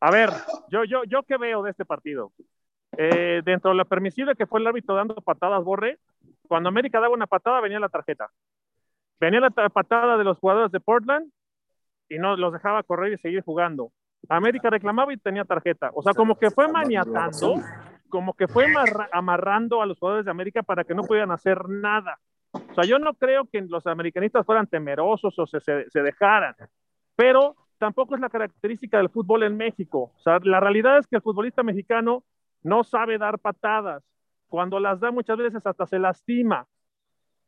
[0.00, 0.30] a ver,
[0.70, 2.32] yo, yo, yo qué veo de este partido.
[2.96, 5.98] Eh, dentro de lo permisible que fue el árbitro dando patadas, Borre,
[6.46, 8.30] cuando América daba una patada venía la tarjeta.
[9.20, 11.30] Venía la ta- patada de los jugadores de Portland
[12.08, 13.90] y no los dejaba correr y seguir jugando.
[14.28, 15.90] América reclamaba y tenía tarjeta.
[15.94, 17.56] O sea, como que fue maniatando,
[18.08, 21.68] como que fue amarra- amarrando a los jugadores de América para que no pudieran hacer
[21.68, 22.18] nada.
[22.52, 26.54] O sea, yo no creo que los americanistas fueran temerosos o se, se, se dejaran,
[27.14, 30.12] pero tampoco es la característica del fútbol en México.
[30.16, 32.24] O sea, la realidad es que el futbolista mexicano
[32.62, 34.02] no sabe dar patadas.
[34.48, 36.66] Cuando las da muchas veces hasta se lastima.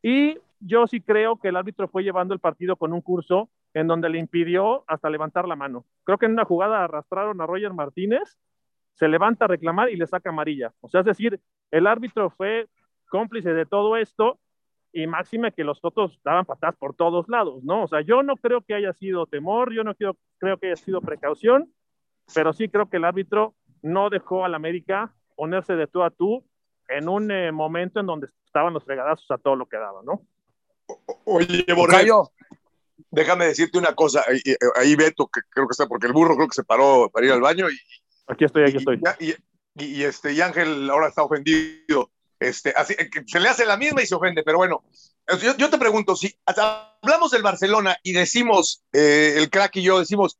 [0.01, 3.87] Y yo sí creo que el árbitro fue llevando el partido con un curso en
[3.87, 5.85] donde le impidió hasta levantar la mano.
[6.03, 8.37] Creo que en una jugada arrastraron a Roger Martínez,
[8.93, 10.73] se levanta a reclamar y le saca amarilla.
[10.81, 11.39] O sea, es decir,
[11.71, 12.67] el árbitro fue
[13.09, 14.39] cómplice de todo esto
[14.93, 17.83] y máxime que los otros daban patadas por todos lados, ¿no?
[17.83, 20.75] O sea, yo no creo que haya sido temor, yo no creo, creo que haya
[20.75, 21.73] sido precaución,
[22.33, 26.43] pero sí creo que el árbitro no dejó al América ponerse de tú a tú
[26.89, 30.21] en un eh, momento en donde estaban los fregadazos a todo lo que daba, ¿no?
[31.23, 32.31] Oye, Borrello,
[33.09, 34.23] déjame decirte una cosa.
[34.27, 34.41] Ahí,
[34.75, 37.31] ahí, Beto, que creo que está, porque el burro creo que se paró para ir
[37.31, 37.69] al baño.
[37.69, 37.77] Y,
[38.27, 38.99] aquí estoy, aquí estoy.
[39.19, 39.35] Y,
[39.75, 42.11] y, este, y Ángel ahora está ofendido.
[42.41, 42.95] Este, así,
[43.27, 44.83] se le hace la misma y se ofende, pero bueno,
[45.39, 49.99] yo, yo te pregunto, si hablamos del Barcelona y decimos, eh, el crack y yo
[49.99, 50.39] decimos,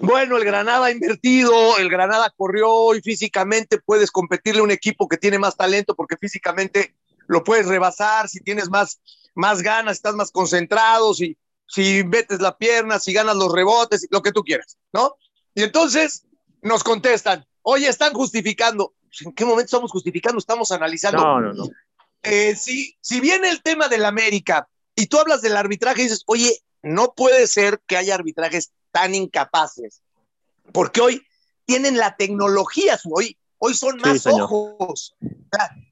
[0.00, 5.08] bueno, el Granada ha invertido, el Granada corrió y físicamente puedes competirle a un equipo
[5.08, 6.94] que tiene más talento porque físicamente
[7.26, 9.00] lo puedes rebasar, si tienes más,
[9.34, 14.20] más ganas, estás más concentrado, si, si metes la pierna, si ganas los rebotes, lo
[14.20, 15.16] que tú quieras, ¿no?
[15.54, 16.26] Y entonces
[16.60, 18.92] nos contestan, oye, están justificando.
[19.24, 20.38] ¿En qué momento estamos justificando?
[20.38, 21.22] Estamos analizando.
[21.22, 21.68] No, no, no.
[22.22, 26.24] Eh, si, si viene el tema del América y tú hablas del arbitraje y dices,
[26.26, 30.02] oye, no puede ser que haya arbitrajes tan incapaces,
[30.72, 31.26] porque hoy
[31.66, 35.14] tienen la tecnología, hoy, hoy son más sí, ojos.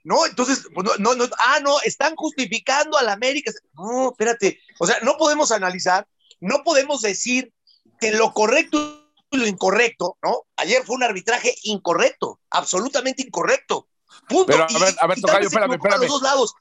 [0.05, 3.53] No, entonces, pues, no, no, ah, no, están justificando al América.
[3.75, 6.07] No, espérate, o sea, no podemos analizar,
[6.41, 7.53] no podemos decir
[8.01, 9.04] que lo correcto
[9.47, 10.43] incorrecto, ¿no?
[10.57, 13.89] Ayer fue un arbitraje incorrecto, absolutamente incorrecto.
[14.29, 14.47] Punto.
[14.47, 16.01] Pero a ver, a ver, Tocayo, espérame, espérame.
[16.01, 16.55] Los dos lados.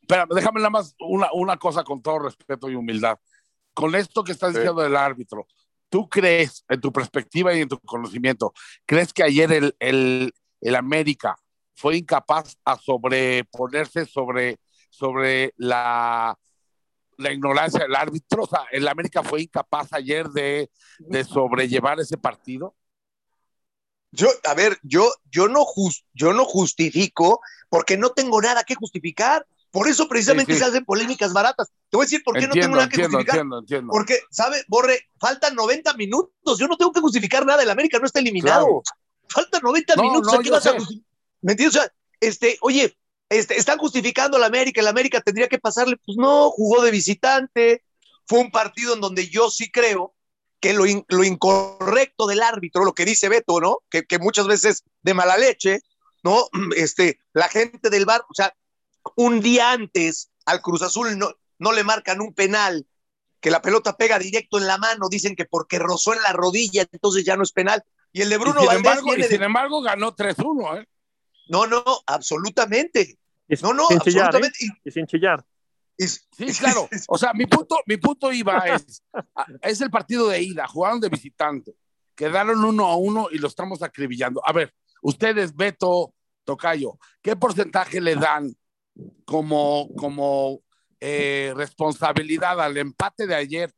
[0.00, 3.18] Espérame, déjame nada más una, una cosa con todo respeto y humildad.
[3.74, 4.84] Con esto que estás diciendo sí.
[4.84, 5.46] del árbitro,
[5.88, 8.52] ¿tú crees, en tu perspectiva y en tu conocimiento,
[8.86, 11.38] crees que ayer el, el, el América
[11.74, 14.58] fue incapaz a sobreponerse sobre,
[14.90, 16.36] sobre la,
[17.18, 18.44] la ignorancia del árbitro?
[18.44, 22.74] O sea, ¿el América fue incapaz ayer de, de sobrellevar ese partido?
[24.10, 28.74] Yo, a ver, yo, yo, no just, yo no justifico porque no tengo nada que
[28.74, 29.46] justificar.
[29.70, 30.64] Por eso precisamente sí, sí.
[30.64, 31.68] se hacen polémicas baratas.
[31.90, 33.46] Te voy a decir por qué entiendo, no tengo nada que justificar.
[33.60, 33.92] Entiendo.
[33.92, 35.10] Porque, ¿sabe, Borre?
[35.20, 36.58] Faltan 90 minutos.
[36.58, 37.62] Yo no tengo que justificar nada.
[37.62, 38.64] El América no está eliminado.
[38.64, 38.82] Claro.
[39.28, 40.32] Faltan 90 no, minutos.
[40.32, 40.72] No, ¿A qué vas a
[41.42, 41.76] ¿Me entiendes?
[41.76, 42.96] O sea, este, oye,
[43.28, 44.80] este, están justificando a la América.
[44.80, 45.96] El América tendría que pasarle.
[46.04, 47.84] Pues no, jugó de visitante.
[48.26, 50.14] Fue un partido en donde yo sí creo
[50.60, 53.78] que lo, in, lo incorrecto del árbitro, lo que dice Beto, ¿no?
[53.90, 55.82] Que, que muchas veces de mala leche,
[56.22, 56.48] ¿no?
[56.76, 58.54] Este, la gente del bar, o sea,
[59.16, 62.86] un día antes al Cruz Azul no, no le marcan un penal,
[63.40, 66.86] que la pelota pega directo en la mano, dicen que porque rozó en la rodilla,
[66.90, 67.84] entonces ya no es penal.
[68.12, 69.44] Y el de Bruno y sin embargo, y sin de...
[69.44, 70.88] embargo ganó 3-1, ¿eh?
[71.48, 73.17] No, no, absolutamente.
[73.62, 74.64] No, no, sin chillar, absolutamente.
[74.64, 74.80] ¿eh?
[74.84, 75.44] Y sin chillar.
[75.96, 76.18] Sí,
[76.58, 76.88] claro.
[77.08, 79.02] O sea, mi punto, mi punto iba es,
[79.62, 81.74] es el partido de ida, jugaron de visitante,
[82.14, 84.40] quedaron uno a uno y lo estamos acribillando.
[84.44, 88.54] A ver, ustedes, Beto, Tocayo, ¿qué porcentaje le dan
[89.24, 90.62] como, como
[91.00, 93.72] eh, responsabilidad al empate de ayer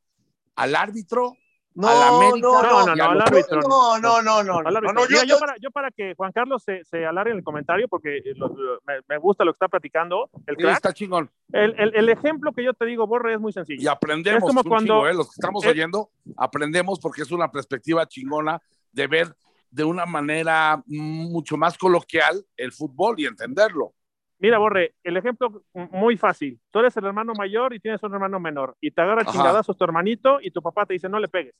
[0.56, 1.37] al árbitro
[1.81, 2.49] no, a la América.
[2.49, 3.61] No, no, no, no, al árbitro.
[3.62, 4.62] No, no, no, no.
[4.62, 7.38] no, no, no yo, yo, para, yo, para, que Juan Carlos se, se alargue en
[7.38, 10.31] el comentario, porque lo, lo, me, me, gusta lo que está platicando.
[10.47, 11.31] El crack, está chingón.
[11.53, 13.83] El, el, el, ejemplo que yo te digo, Borre, es muy sencillo.
[13.83, 14.43] Y aprendemos.
[14.43, 14.95] Es como cuando.
[14.95, 15.14] Chingo, ¿eh?
[15.14, 18.61] Los que estamos el, oyendo, aprendemos porque es una perspectiva chingona
[18.93, 19.35] de ver
[19.71, 23.95] de una manera mucho más coloquial el fútbol y entenderlo.
[24.40, 26.59] Mira, Borre, el ejemplo muy fácil.
[26.70, 28.74] Tú eres el hermano mayor y tienes un hermano menor.
[28.81, 31.55] Y te agarra chingadazos tu hermanito y tu papá te dice, no le pegues.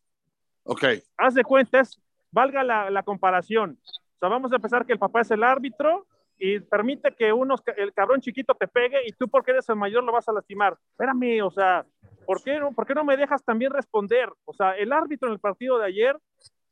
[0.65, 0.85] Ok.
[1.19, 3.79] Haz de cuentas, valga la, la, comparación.
[3.85, 6.07] O sea, vamos a empezar que el papá es el árbitro
[6.39, 10.03] y permite que unos, el cabrón chiquito te pegue y tú porque eres el mayor
[10.03, 10.79] lo vas a lastimar.
[10.93, 11.85] Espérame, o sea,
[12.25, 14.31] ¿por qué, no, ¿por qué no me dejas también responder?
[14.47, 16.17] O sea, el árbitro en el partido de ayer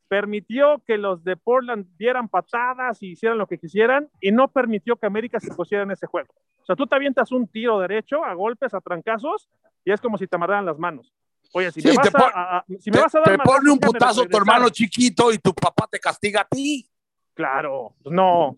[0.08, 4.96] permitió que los de Portland dieran patadas y hicieran lo que quisieran y no permitió
[4.96, 6.34] que América se pusiera en ese juego.
[6.62, 9.48] O sea, tú te avientas un tiro derecho a golpes, a trancazos
[9.84, 11.12] y es como si te amarraran las manos.
[11.52, 13.70] Oye, si, sí, me, vas a, a, a, si me vas a dar te pone
[13.70, 16.88] un putazo tu hermano chiquito y tu papá te castiga a ti.
[17.34, 18.56] Claro, no.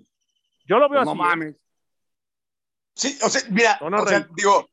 [0.66, 1.18] Yo lo veo no así.
[1.18, 1.56] No mames.
[2.94, 4.68] Sí, o sea, mira, no, no, o sea, digo,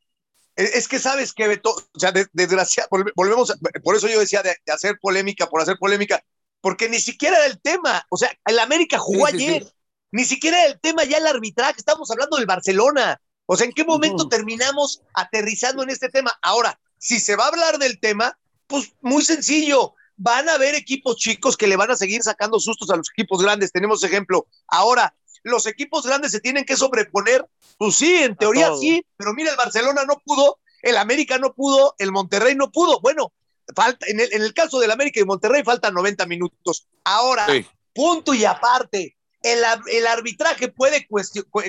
[0.55, 4.55] es que sabes que Beto, o sea, desgraciado, volvemos, a, por eso yo decía de,
[4.65, 6.21] de, hacer polémica por hacer polémica,
[6.61, 9.71] porque ni siquiera era el tema, o sea, el América jugó sí, ayer, sí.
[10.11, 13.73] ni siquiera era el tema ya el arbitraje, estamos hablando del Barcelona, o sea, ¿en
[13.73, 14.29] qué momento uh -huh.
[14.29, 16.37] terminamos aterrizando en este tema?
[16.41, 21.15] Ahora, si se va a hablar del tema, pues muy sencillo, van a haber equipos
[21.17, 24.47] chicos que le van a seguir sacando sustos a los equipos grandes, tenemos ejemplo.
[24.67, 29.51] Ahora, los equipos grandes se tienen que sobreponer, pues sí, en teoría sí, pero mira,
[29.51, 33.31] el Barcelona no pudo, el América no pudo, el Monterrey no pudo, bueno,
[33.75, 36.87] falta, en el, en el caso del América y Monterrey faltan 90 minutos.
[37.03, 37.65] Ahora, sí.
[37.93, 39.59] punto y aparte, ¿el,
[39.91, 41.07] el arbitraje puede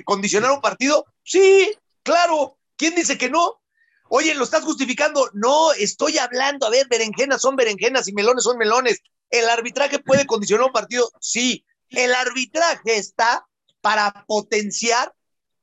[0.05, 1.07] condicionar un partido?
[1.23, 3.61] Sí, claro, ¿Quién dice que no?
[4.09, 5.29] Oye, ¿lo estás justificando?
[5.35, 9.01] No, estoy hablando, a ver, berenjenas son berenjenas y melones son melones.
[9.29, 11.11] ¿El arbitraje puede condicionar un partido?
[11.21, 11.67] Sí.
[11.91, 13.47] El arbitraje está
[13.83, 15.13] para potenciar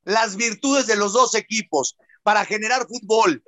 [0.03, 3.41] las virtudes de los dos equipos, para generar fútbol,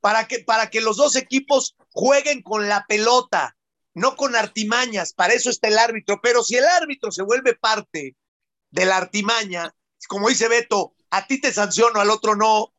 [0.00, 3.56] para que, para que los dos equipos jueguen con la pelota,
[3.94, 5.12] no con artimañas.
[5.12, 6.20] Para eso está el árbitro.
[6.22, 8.16] Pero si el árbitro se vuelve parte
[8.70, 9.74] de la artimaña,
[10.08, 12.72] como dice Beto, a ti te sanciono, al otro no,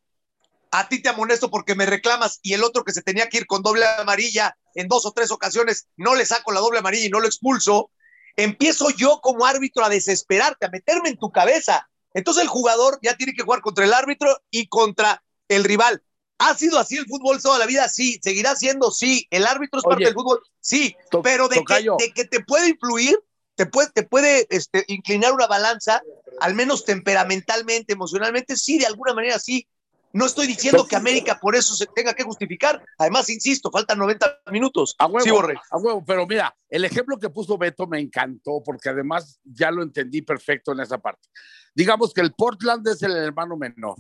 [0.72, 3.46] a ti te amonesto porque me reclamas y el otro que se tenía que ir
[3.46, 7.10] con doble amarilla en dos o tres ocasiones, no le saco la doble amarilla y
[7.10, 7.92] no lo expulso,
[8.38, 11.90] empiezo yo como árbitro a desesperarte, a meterme en tu cabeza.
[12.14, 16.04] Entonces el jugador ya tiene que jugar contra el árbitro y contra el rival.
[16.42, 17.88] ¿Ha sido así el fútbol toda la vida?
[17.88, 18.20] Sí.
[18.24, 18.92] ¿Seguirá siendo?
[18.92, 19.28] Sí.
[19.30, 20.42] ¿El árbitro es parte del fútbol?
[20.60, 20.96] Sí.
[21.24, 23.20] Pero de que, de que, te puede influir,
[23.56, 26.02] te puede, te puede este, inclinar una balanza,
[26.40, 29.68] al menos temperamentalmente, emocionalmente, sí, de alguna manera sí.
[30.14, 32.84] No estoy diciendo que América por eso se tenga que justificar.
[32.98, 34.96] Además, insisto, faltan 90 minutos.
[35.00, 35.56] A huevo, sí, Borre.
[35.70, 36.04] a huevo.
[36.06, 40.74] Pero mira, el ejemplo que puso Beto me encantó porque además ya lo entendí perfecto
[40.74, 41.30] en esa parte.
[41.74, 43.96] Digamos que el Portland es el hermano menor,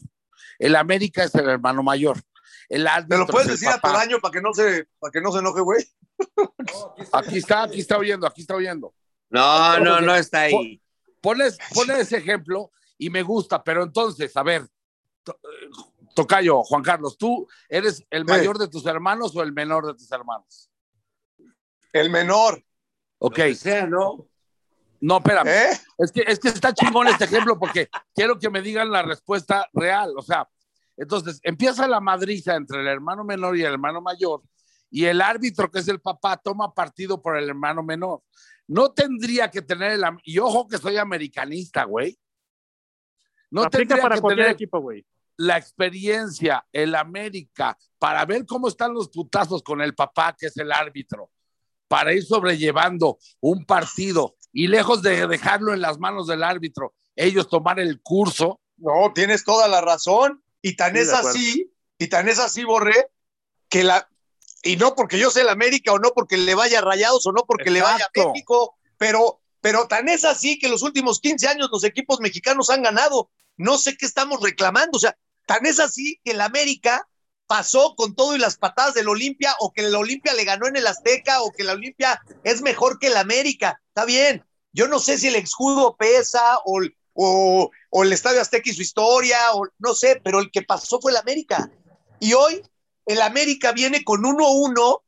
[0.61, 2.21] el América es el hermano mayor.
[2.69, 5.31] El ¿Te lo puedes decir a tu daño para que no se, para que no
[5.31, 5.83] se enoje, güey?
[7.11, 8.93] aquí está, aquí está oyendo, aquí está oyendo.
[9.29, 10.79] No, no, no está ahí.
[11.19, 14.67] Pones, pones ese ejemplo y me gusta, pero entonces, a ver,
[16.13, 20.11] Tocayo, Juan Carlos, ¿tú eres el mayor de tus hermanos o el menor de tus
[20.11, 20.69] hermanos?
[21.91, 22.63] El menor.
[23.17, 23.39] Ok.
[23.55, 24.27] sea, ¿no?
[25.01, 25.47] No, espérame.
[25.47, 25.79] ¿Eh?
[25.97, 29.67] Es, que, es que está chingón este ejemplo porque quiero que me digan la respuesta
[29.73, 30.13] real.
[30.15, 30.47] O sea,
[30.95, 34.41] entonces empieza la madriza entre el hermano menor y el hermano mayor
[34.91, 38.21] y el árbitro, que es el papá, toma partido por el hermano menor.
[38.67, 40.03] No tendría que tener el...
[40.23, 42.17] Y ojo que soy americanista, güey.
[43.49, 44.49] No tendría para que tener...
[44.49, 45.05] equipo, güey
[45.41, 50.57] la experiencia, el América, para ver cómo están los putazos con el papá, que es
[50.57, 51.31] el árbitro,
[51.87, 57.49] para ir sobrellevando un partido y lejos de dejarlo en las manos del árbitro, ellos
[57.49, 58.59] tomar el curso.
[58.77, 60.43] No, tienes toda la razón.
[60.61, 63.07] Y tan es así, y tan es así, Borré,
[63.69, 64.07] que la.
[64.63, 67.31] Y no porque yo sea el América o no porque le vaya a Rayados o
[67.31, 71.47] no porque le vaya a México, pero, pero tan es así que los últimos 15
[71.47, 73.31] años los equipos mexicanos han ganado.
[73.57, 74.97] No sé qué estamos reclamando.
[74.97, 77.07] O sea, Tan es así que el América
[77.51, 80.77] pasó con todo y las patadas del Olimpia, o que el Olimpia le ganó en
[80.77, 83.81] el Azteca, o que la Olimpia es mejor que el América.
[83.89, 84.45] Está bien.
[84.71, 86.79] Yo no sé si el escudo pesa, o,
[87.13, 91.11] o, el Estadio Azteca y su historia, o no sé, pero el que pasó fue
[91.11, 91.69] el América.
[92.21, 92.63] Y hoy
[93.05, 95.01] el América viene con 1-1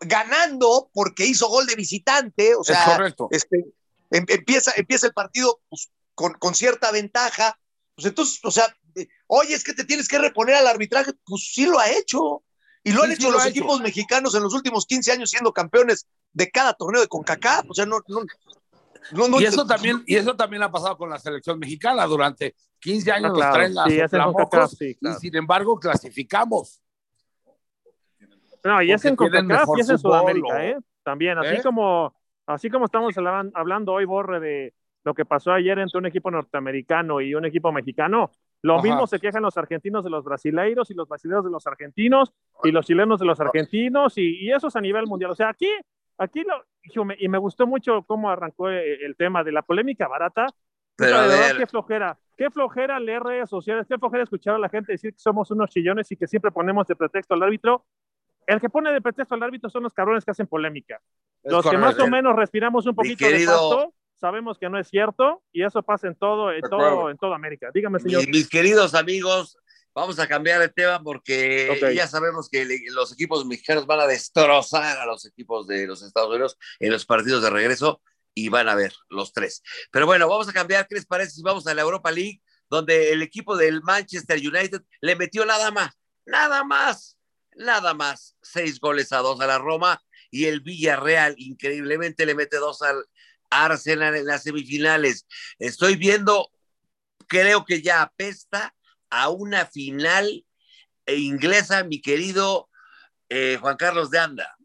[0.00, 2.98] ganando porque hizo gol de visitante, o sea,
[3.30, 3.64] este,
[4.10, 7.58] em, empieza, empieza el partido pues, con, con, cierta ventaja.
[7.94, 8.76] Pues entonces, o sea,
[9.28, 12.42] oye, es que te tienes que reponer al arbitraje, pues sí lo ha hecho.
[12.84, 16.50] Y lo han hecho los equipos mexicanos en los últimos 15 años siendo campeones de
[16.50, 17.66] cada torneo de CONCACAF.
[17.68, 18.00] O sea, no,
[19.40, 23.32] y eso también y eso también ha pasado con la selección mexicana durante 15 años
[23.32, 26.82] nos traen las y sin embargo clasificamos
[28.64, 30.76] no y es en CONCACAF y es en Sudamérica ¿eh?
[31.02, 31.62] también así ¿Eh?
[31.62, 32.14] como
[32.46, 33.14] así como estamos
[33.54, 37.72] hablando hoy Borre de lo que pasó ayer entre un equipo norteamericano y un equipo
[37.72, 38.30] mexicano
[38.62, 42.32] lo mismo se quejan los argentinos de los brasileiros y los brasileños de los argentinos
[42.64, 45.30] y los chilenos de los argentinos y, eso es a nivel mundial.
[45.30, 45.68] O sea, aquí,
[46.16, 46.64] aquí lo,
[47.18, 50.46] y me gustó mucho cómo arrancó eh, el tema de la polémica barata.
[50.96, 51.16] Pero
[51.56, 55.20] qué flojera, qué flojera leer redes sociales, qué flojera escuchar a la gente decir que
[55.20, 57.84] somos unos chillones y que siempre ponemos de pretexto al árbitro.
[58.44, 61.00] El que pone de pretexto al árbitro son los cabrones que hacen polémica.
[61.44, 65.42] los que más o menos respiramos un poquito de pasto sabemos que no es cierto
[65.52, 67.70] y eso pasa en todo, en todo, en toda América.
[67.72, 68.26] Dígame, señor.
[68.28, 69.56] Mis, queridos amigos,
[69.94, 74.98] vamos a cambiar de tema porque ya sabemos que los equipos mexicanos van a destrozar
[74.98, 78.00] a los equipos de los Estados Unidos en los partidos de regreso
[78.34, 79.62] y van a ver los tres.
[79.90, 80.86] Pero bueno, vamos a cambiar.
[80.86, 84.82] ¿Qué les parece si vamos a la Europa League, donde el equipo del Manchester United
[85.00, 87.18] le metió nada más, nada más,
[87.56, 92.58] nada más, seis goles a dos a la Roma y el Villarreal increíblemente le mete
[92.58, 93.02] dos al,
[93.50, 95.26] Arsenal en las semifinales.
[95.58, 96.50] Estoy viendo,
[97.26, 98.74] creo que ya apesta
[99.10, 100.44] a una final
[101.06, 102.68] inglesa, mi querido
[103.28, 104.56] eh, Juan Carlos de Anda.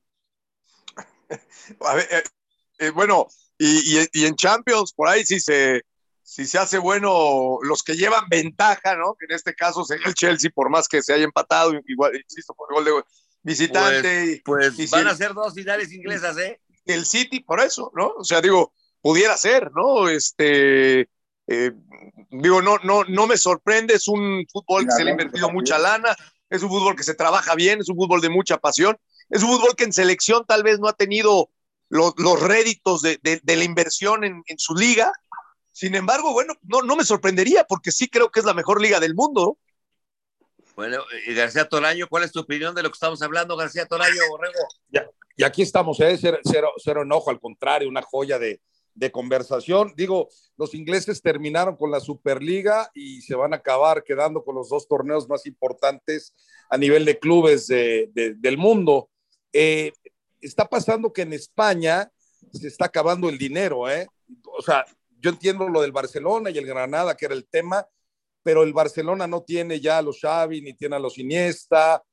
[2.10, 2.24] Eh,
[2.80, 3.28] eh, bueno,
[3.58, 5.84] y, en Champions, por ahí si se,
[6.22, 9.16] si se hace bueno los que llevan ventaja, ¿no?
[9.16, 12.54] Que en este caso sería el Chelsea, por más que se haya empatado, igual, insisto,
[12.54, 13.04] por el gol de
[13.42, 14.42] visitante.
[14.44, 16.60] Pues, pues van a ser dos finales inglesas, ¿eh?
[16.86, 18.14] El City, por eso, ¿no?
[18.18, 20.10] O sea, digo, pudiera ser, ¿no?
[20.10, 21.10] Este,
[21.48, 21.72] Eh,
[22.32, 25.78] digo, no, no, no me sorprende, es un fútbol que se le ha invertido mucha
[25.78, 26.16] lana,
[26.50, 28.96] es un fútbol que se trabaja bien, es un fútbol de mucha pasión,
[29.30, 31.50] es un fútbol que en selección tal vez no ha tenido
[31.90, 35.12] los, los réditos de, de, de la inversión en, en, su liga.
[35.74, 39.00] Sin embargo, bueno, no, no me sorprendería porque sí creo que es la mejor liga
[39.02, 39.58] del mundo.
[40.76, 44.22] Bueno, y García Toraño, ¿cuál es tu opinión de lo que estamos hablando, García Toraño,
[44.30, 44.68] Borrego?
[44.90, 46.18] Ya, y aquí estamos, ¿eh?
[46.20, 48.60] cero, cero, cero enojo, al contrario, una joya de,
[48.96, 49.94] de conversación.
[49.96, 54.70] Digo, los ingleses terminaron con la Superliga y se van a acabar quedando con los
[54.70, 56.34] dos torneos más importantes
[56.70, 59.10] a nivel de clubes de, de, del mundo.
[59.52, 59.94] Eh,
[60.42, 62.12] está pasando que en España
[62.52, 64.08] se está acabando el dinero, ¿eh?
[64.58, 64.86] O sea,
[65.20, 67.88] yo entiendo lo del Barcelona y el Granada, que era el tema,
[68.44, 72.04] pero el Barcelona no tiene ya a los Xavi, ni tiene a los Iniesta,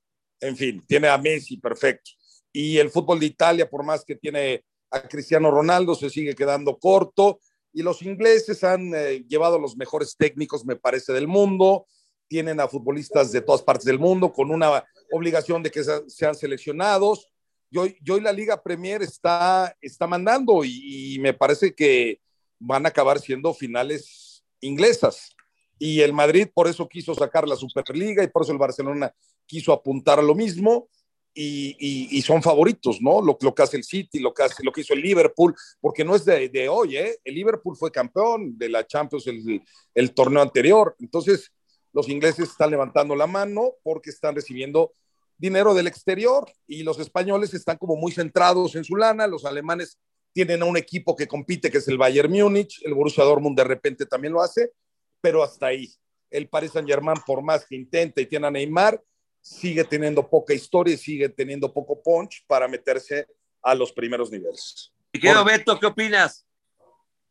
[0.40, 2.12] en fin, tiene a Messi, perfecto.
[2.52, 6.78] Y el fútbol de Italia, por más que tiene a Cristiano Ronaldo, se sigue quedando
[6.78, 7.40] corto.
[7.72, 11.86] Y los ingleses han eh, llevado los mejores técnicos, me parece, del mundo.
[12.26, 17.28] Tienen a futbolistas de todas partes del mundo con una obligación de que sean seleccionados.
[17.70, 22.20] Y hoy, hoy la Liga Premier está, está mandando y me parece que
[22.58, 25.36] van a acabar siendo finales inglesas.
[25.82, 29.12] Y el Madrid por eso quiso sacar la Superliga y por eso el Barcelona
[29.46, 30.88] quiso apuntar a lo mismo.
[31.32, 31.76] Y,
[32.10, 33.22] y, son favoritos, ¿no?
[33.22, 36.04] Lo, lo, que hace el City, lo que, hace, lo que hizo el Liverpool, porque
[36.04, 37.18] no es de, de hoy, ¿eh?
[37.22, 39.62] El Liverpool fue campeón de la Champions el,
[39.94, 40.96] el, torneo anterior.
[40.98, 41.52] Entonces,
[41.92, 44.92] los ingleses están levantando la mano porque están recibiendo
[45.38, 49.28] dinero del exterior y los españoles están como muy centrados en su lana.
[49.28, 49.98] Los alemanes
[50.32, 53.64] tienen a un equipo que compite, que es el Bayern Múnich, el Borussia Dortmund de
[53.64, 54.72] repente también lo hace,
[55.20, 55.88] pero hasta ahí.
[56.30, 59.02] El Paris Saint Germain, por más que intenta y tiene a Neymar,
[59.40, 63.26] sigue teniendo poca historia y sigue teniendo poco punch para meterse
[63.62, 64.92] a los primeros niveles.
[65.12, 66.46] Y quiero, Beto, ¿qué opinas?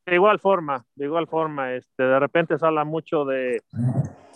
[0.06, 3.62] De igual forma, de igual forma, este, de repente se habla mucho de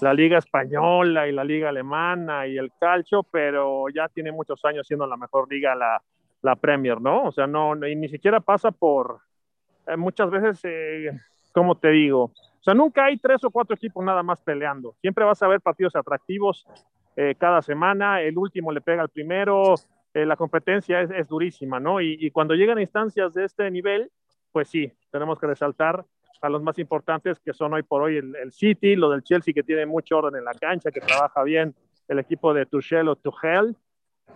[0.02, 4.86] la liga española y la liga alemana y el calcio, pero ya tiene muchos años
[4.86, 6.02] siendo la mejor liga la,
[6.42, 7.24] la Premier, ¿no?
[7.24, 9.22] O sea, no, y ni siquiera pasa por,
[9.88, 11.20] eh, muchas veces, eh,
[11.54, 12.32] ¿cómo te digo?
[12.64, 14.96] O sea, nunca hay tres o cuatro equipos nada más peleando.
[15.02, 16.66] Siempre vas a ver partidos atractivos
[17.18, 19.74] eh, cada semana, el último le pega al primero,
[20.14, 22.00] eh, la competencia es, durísima, ¿no?
[22.00, 24.10] Y, cuando llegan instancias de este nivel,
[24.54, 26.06] pues sí, tenemos que resaltar
[26.42, 29.54] a los más importantes que son hoy por hoy el, el, City, lo del Chelsea
[29.54, 31.76] que tiene mucho orden en la cancha, que trabaja bien,
[32.08, 33.76] el equipo de Tuchel o Tuchel.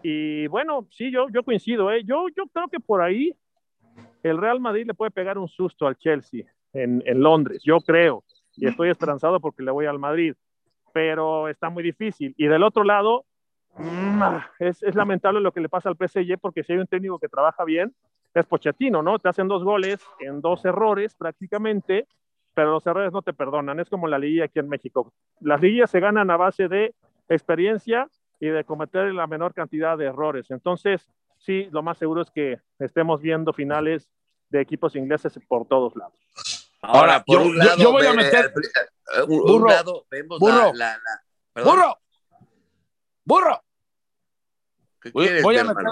[0.04, 2.04] Y bueno, sí, yo, yo coincido, ¿eh?
[2.04, 3.34] yo, yo creo que por ahí
[4.22, 6.44] el Real Madrid le puede pegar un susto al Chelsea
[6.74, 8.24] en, en Londres, yo creo,
[8.56, 10.34] y estoy esperanzado porque le voy al Madrid
[10.98, 12.34] pero está muy difícil.
[12.38, 13.24] Y del otro lado,
[13.78, 14.24] mm,
[14.58, 17.30] es, es, lamentable lo que le pasa al PSG porque si hay un técnico que
[17.30, 17.94] trabaja bien,
[18.34, 19.20] es Pochettino, ¿no?
[19.20, 22.08] Te hacen dos goles en dos errores prácticamente,
[22.56, 23.80] pero los errores no te perdonan.
[23.80, 25.14] Es como la liguilla aquí en México.
[25.40, 26.96] Las liguillas se ganan a base de
[27.30, 28.08] experiencia
[28.40, 30.50] y de cometer la menor cantidad de errores.
[30.50, 31.08] Entonces,
[31.38, 34.10] sí, lo más seguro es que estemos viendo finales
[34.50, 36.57] de equipos ingleses por todos lados.
[36.88, 38.54] Ahora, por yo, un lado, yo, yo voy a meter.
[39.16, 41.24] Eh, un, burro, un lado vemos burro, la, la,
[41.56, 42.00] la burro,
[43.24, 43.64] burro.
[45.02, 45.86] ¿Qué Voy, quieres, voy a meter,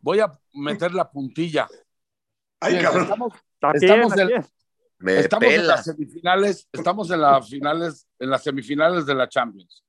[0.00, 1.68] voy a meter la puntilla.
[2.60, 3.32] Ay, Bien, cabrón.
[3.74, 4.44] estamos, en,
[4.98, 5.74] Me estamos en pela.
[5.76, 9.84] las semifinales, estamos en las finales, en las semifinales de la Champions.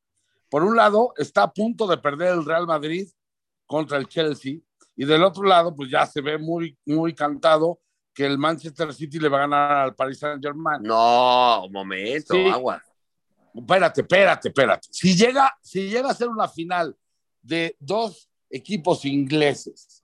[0.50, 3.10] Por un lado, está a punto de perder el Real Madrid
[3.66, 4.60] contra el Chelsea,
[4.96, 7.80] y del otro lado, pues ya se ve muy, muy cantado
[8.16, 10.82] que el Manchester City le va a ganar al Paris Saint Germain.
[10.82, 12.48] No, un momento, Sí.
[12.48, 12.82] agua.
[13.54, 14.88] Espérate, espérate, espérate.
[14.90, 16.96] Si llega, si llega a ser una final
[17.42, 20.04] de dos equipos ingleses,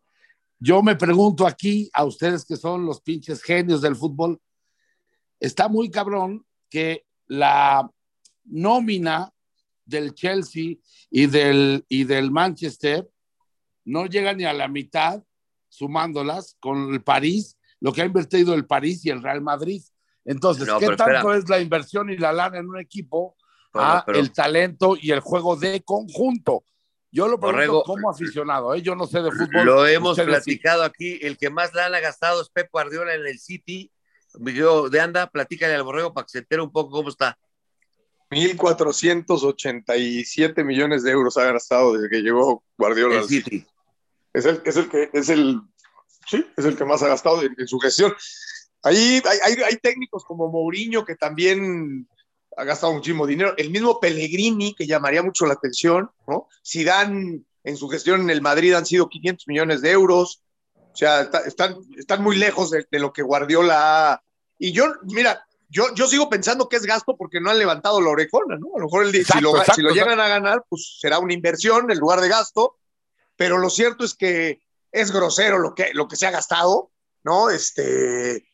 [0.60, 4.40] yo me pregunto aquí a ustedes que son los pinches genios del fútbol,
[5.40, 7.90] está muy cabrón que la
[8.44, 9.34] nómina
[9.86, 10.76] del Chelsea
[11.10, 13.10] y del, y del Manchester
[13.86, 15.24] no llega ni a la mitad,
[15.70, 19.84] sumándolas con el París, lo que ha invertido el París y el Real Madrid.
[20.24, 21.38] Entonces, No, ¿qué tanto espera.
[21.38, 23.36] es la inversión y la lana en un equipo
[23.74, 26.64] Bueno, a pero- el talento y el juego de conjunto?
[27.14, 28.82] Yo lo pregunto Borrego, como aficionado, ¿eh?
[28.82, 29.66] yo no sé de fútbol.
[29.66, 31.20] Lo hemos platicado aquí.
[31.22, 33.92] El que más lana ha gastado es Pep Guardiola en el City.
[34.40, 37.38] Miguel de anda, platícale al borrego para que se entere un poco cómo está.
[38.30, 43.16] 1.487 millones de euros ha gastado desde que llegó Guardiola.
[43.16, 43.50] El al City.
[43.60, 43.68] City.
[44.34, 45.60] Es el, es el que es el
[46.28, 48.14] sí, es el que más ha gastado en, en su gestión.
[48.84, 52.08] Ahí hay, hay, hay, técnicos como Mourinho que también
[52.58, 53.54] ha gastado muchísimo dinero.
[53.58, 56.48] El mismo Pellegrini, que llamaría mucho la atención, ¿no?
[56.66, 60.42] Zidane en su gestión en el Madrid han sido 500 millones de euros.
[60.76, 64.22] O sea, está, están, están muy lejos de, de, lo que Guardiola.
[64.58, 68.10] Y yo, mira, yo, yo sigo pensando que es gasto porque no han levantado la
[68.10, 68.76] orejona, ¿no?
[68.76, 71.20] A lo mejor el, Exacto, si, lo, exacto, si lo llegan a ganar, pues será
[71.20, 72.78] una inversión en lugar de gasto,
[73.38, 74.60] pero lo cierto es que
[74.92, 76.92] es grosero lo que, lo que se ha gastado,
[77.24, 77.50] ¿no?
[77.50, 78.46] Este,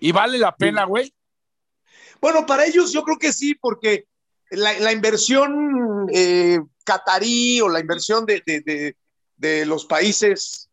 [0.00, 1.12] Y vale la pena, güey.
[2.20, 4.06] bueno, para ellos yo creo que sí, porque
[4.50, 8.96] la, la inversión eh, catarí o la inversión de, de, de,
[9.36, 10.70] de los países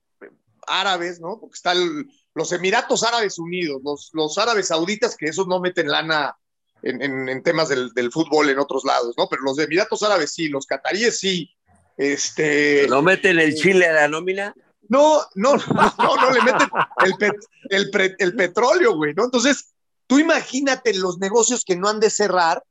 [0.67, 1.39] árabes, ¿no?
[1.39, 6.35] Porque están los Emiratos Árabes Unidos, los, los árabes sauditas, que esos no meten lana
[6.81, 9.27] en, en, en temas del, del, fútbol en otros lados, ¿no?
[9.29, 11.51] Pero los Emiratos Árabes sí, los cataríes sí.
[11.97, 14.55] Este, ¿No meten el chile a la nómina?
[14.89, 16.69] No, no, no, no, le meten
[17.05, 17.35] el, pet,
[17.69, 19.25] el, pre, el petróleo, güey, ¿no?
[19.25, 19.73] Entonces,
[20.07, 22.63] tú imagínate los negocios que no han de cerrar,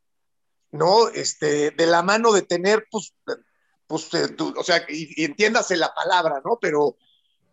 [0.70, 1.08] ¿no?
[1.08, 3.14] Este, de la mano de tener, pues,
[3.86, 6.58] pues eh, tú, o sea, y, entiéndase la palabra, ¿no?
[6.60, 6.96] Pero,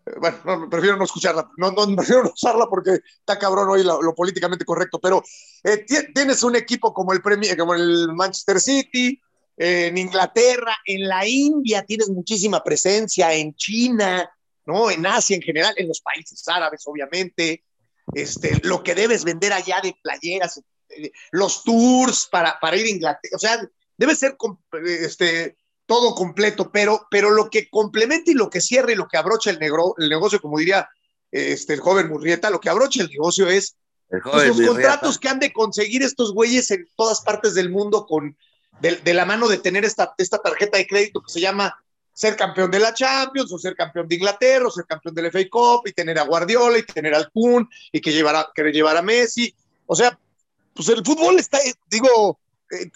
[0.05, 3.83] eh, bueno, no, prefiero no escucharla, no, no, prefiero no usarla porque está cabrón hoy
[3.83, 5.23] lo, políticamente correcto, pero
[5.63, 9.21] eh, tienes un equipo como el, Premier, como el Manchester City,
[9.61, 14.29] en Inglaterra, en la India tienes muchísima presencia, en China,
[14.69, 14.91] ¿no?
[14.91, 17.63] En Asia en general, en los países árabes, obviamente,
[18.13, 22.89] este, lo que debes vender allá de playeras, eh, los tours para, para ir a
[22.89, 23.59] Inglaterra, o sea,
[23.97, 24.37] debe ser
[24.85, 29.17] este, todo completo, pero, pero lo que complementa y lo que cierra y lo que
[29.17, 30.87] abrocha el, negro, el negocio, como diría
[31.31, 33.75] este, el joven Murrieta, lo que abrocha el negocio es
[34.09, 34.73] el pues, los Murrieta.
[34.73, 38.37] contratos que han de conseguir estos güeyes en todas partes del mundo con,
[38.81, 41.75] de, de la mano de tener esta, esta tarjeta de crédito que se llama
[42.19, 45.39] ser campeón de la Champions, o ser campeón de Inglaterra, o ser campeón del FA
[45.49, 49.01] Cup, y tener a Guardiola, y tener al Kun, y que llevar a, querer llevar
[49.01, 49.55] Messi.
[49.85, 50.19] O sea,
[50.73, 51.59] pues el fútbol está,
[51.89, 52.37] digo,
[52.71, 52.91] eh,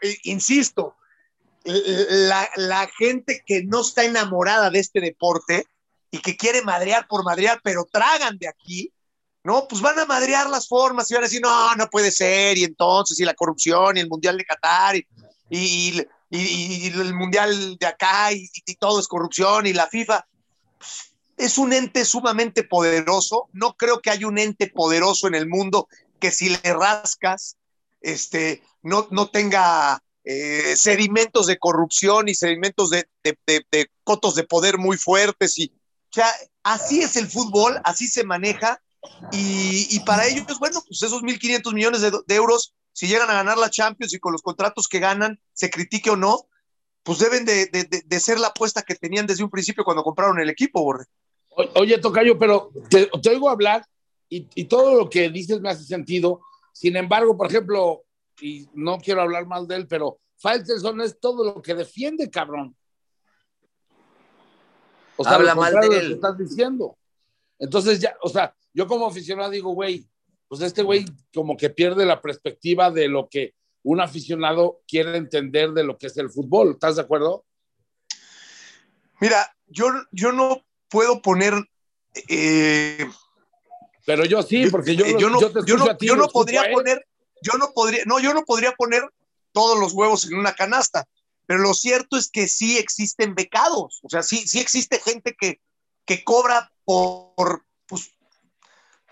[0.00, 0.96] eh, insisto,
[1.64, 5.66] la, la, gente que no está enamorada de este deporte
[6.10, 8.90] y que quiere madrear por madrear, pero tragan de aquí,
[9.44, 9.68] ¿no?
[9.68, 12.64] Pues van a madrear las formas y van a decir, no, no puede ser, y
[12.64, 15.06] entonces, y la corrupción, y el Mundial de Qatar, y,
[15.50, 16.06] y, y,
[16.38, 20.26] y el mundial de acá y, y, todo es corrupción y la FIFA
[21.36, 23.48] es un ente sumamente poderoso.
[23.52, 25.88] No creo que haya un ente poderoso en el mundo
[26.20, 27.56] que si le rascas,
[28.00, 34.34] este, no, no tenga eh, sedimentos de corrupción y sedimentos de, de, de, de, cotos
[34.34, 35.58] de poder muy fuertes.
[35.58, 35.72] Y,
[36.10, 36.28] o sea,
[36.62, 38.80] así es el fútbol, así se maneja.
[39.32, 43.58] Y, y para ellos, bueno, pues esos 1.500 millones de, euros si llegan a ganar
[43.58, 46.48] la Champions y con los contratos que ganan, se critique o no,
[47.02, 50.38] pues deben de, de, de, ser la apuesta que tenían desde un principio cuando compraron
[50.38, 51.06] el equipo, Borre.
[51.74, 53.84] Oye, Tocayo, pero te, te oigo hablar
[54.28, 56.40] y, y, todo lo que dices me hace sentido.
[56.72, 58.04] Sin embargo, por ejemplo,
[58.40, 62.76] y no quiero hablar mal de él, pero Faitelson es todo lo que defiende, cabrón.
[65.16, 66.08] O sea, habla mal de él.
[66.08, 66.96] Que estás diciendo.
[67.58, 70.08] Entonces, ya, o sea, yo como aficionado digo, güey,
[70.52, 75.70] pues este güey como que pierde la perspectiva de lo que un aficionado quiere entender
[75.70, 76.72] de lo que es el fútbol.
[76.72, 77.46] ¿Estás de acuerdo?
[79.18, 81.54] Mira, yo, yo no puedo poner...
[82.28, 83.02] Eh,
[84.04, 86.70] Pero yo sí, porque yo, yo no, yo, te yo no, ti, yo no podría
[86.70, 87.02] poner,
[87.40, 89.04] yo no podría, no, yo no podría poner
[89.52, 91.08] todos los huevos en una canasta,
[91.46, 95.62] pero lo cierto es que sí existen becados, o sea, sí, sí existe gente que,
[96.04, 98.12] que cobra por, pues,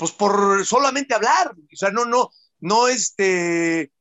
[0.00, 2.30] pues por solamente hablar, o sea, no, no,
[2.60, 3.92] no, este,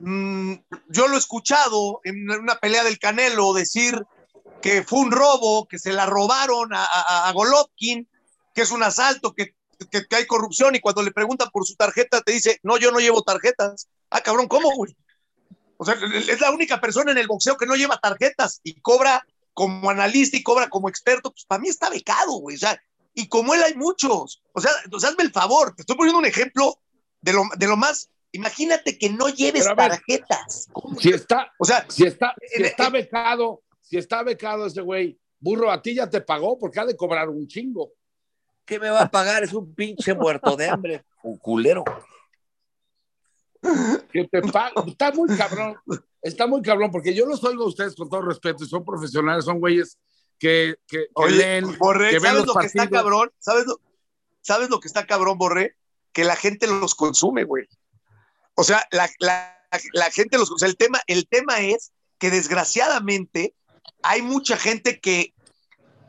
[0.00, 0.54] mmm,
[0.88, 4.02] yo lo he escuchado en una pelea del Canelo decir
[4.62, 8.08] que fue un robo, que se la robaron a, a, a Golovkin,
[8.54, 9.54] que es un asalto, que,
[9.90, 12.90] que, que, hay corrupción, y cuando le preguntan por su tarjeta, te dice, no, yo
[12.90, 13.90] no llevo tarjetas.
[14.08, 14.96] Ah, cabrón, ¿cómo, güey?
[15.76, 15.94] O sea,
[16.26, 20.38] es la única persona en el boxeo que no lleva tarjetas y cobra como analista
[20.38, 22.56] y cobra como experto, pues para mí está becado, güey.
[22.56, 22.80] O sea,
[23.14, 24.42] y como él hay muchos.
[24.52, 26.78] O sea, hazme el favor, te estoy poniendo un ejemplo
[27.20, 28.10] de lo, de lo más.
[28.32, 30.68] Imagínate que no lleves ver, tarjetas.
[30.98, 35.70] Si está, o sea, si está, si está becado, si está becado ese güey, burro,
[35.70, 37.92] a ti ya te pagó porque ha de cobrar un chingo.
[38.64, 39.44] ¿Qué me va a pagar?
[39.44, 41.84] Es un pinche muerto de hambre, un culero.
[44.12, 44.38] Que te.
[44.38, 45.76] Está muy cabrón.
[46.20, 49.44] Está muy cabrón, porque yo los oigo a ustedes con todo respeto, y son profesionales,
[49.44, 49.98] son güeyes
[50.38, 53.30] que, que, que Oye, leen, Borré, que ven ¿sabes los lo que está cabrón?
[53.38, 53.80] ¿Sabes lo,
[54.40, 55.76] ¿Sabes lo que está cabrón, Borré?
[56.12, 57.66] Que la gente los consume, güey.
[58.54, 59.58] O sea, la, la,
[59.92, 60.68] la gente los consume.
[60.70, 63.54] El tema, el tema es que desgraciadamente
[64.02, 65.34] hay mucha gente que,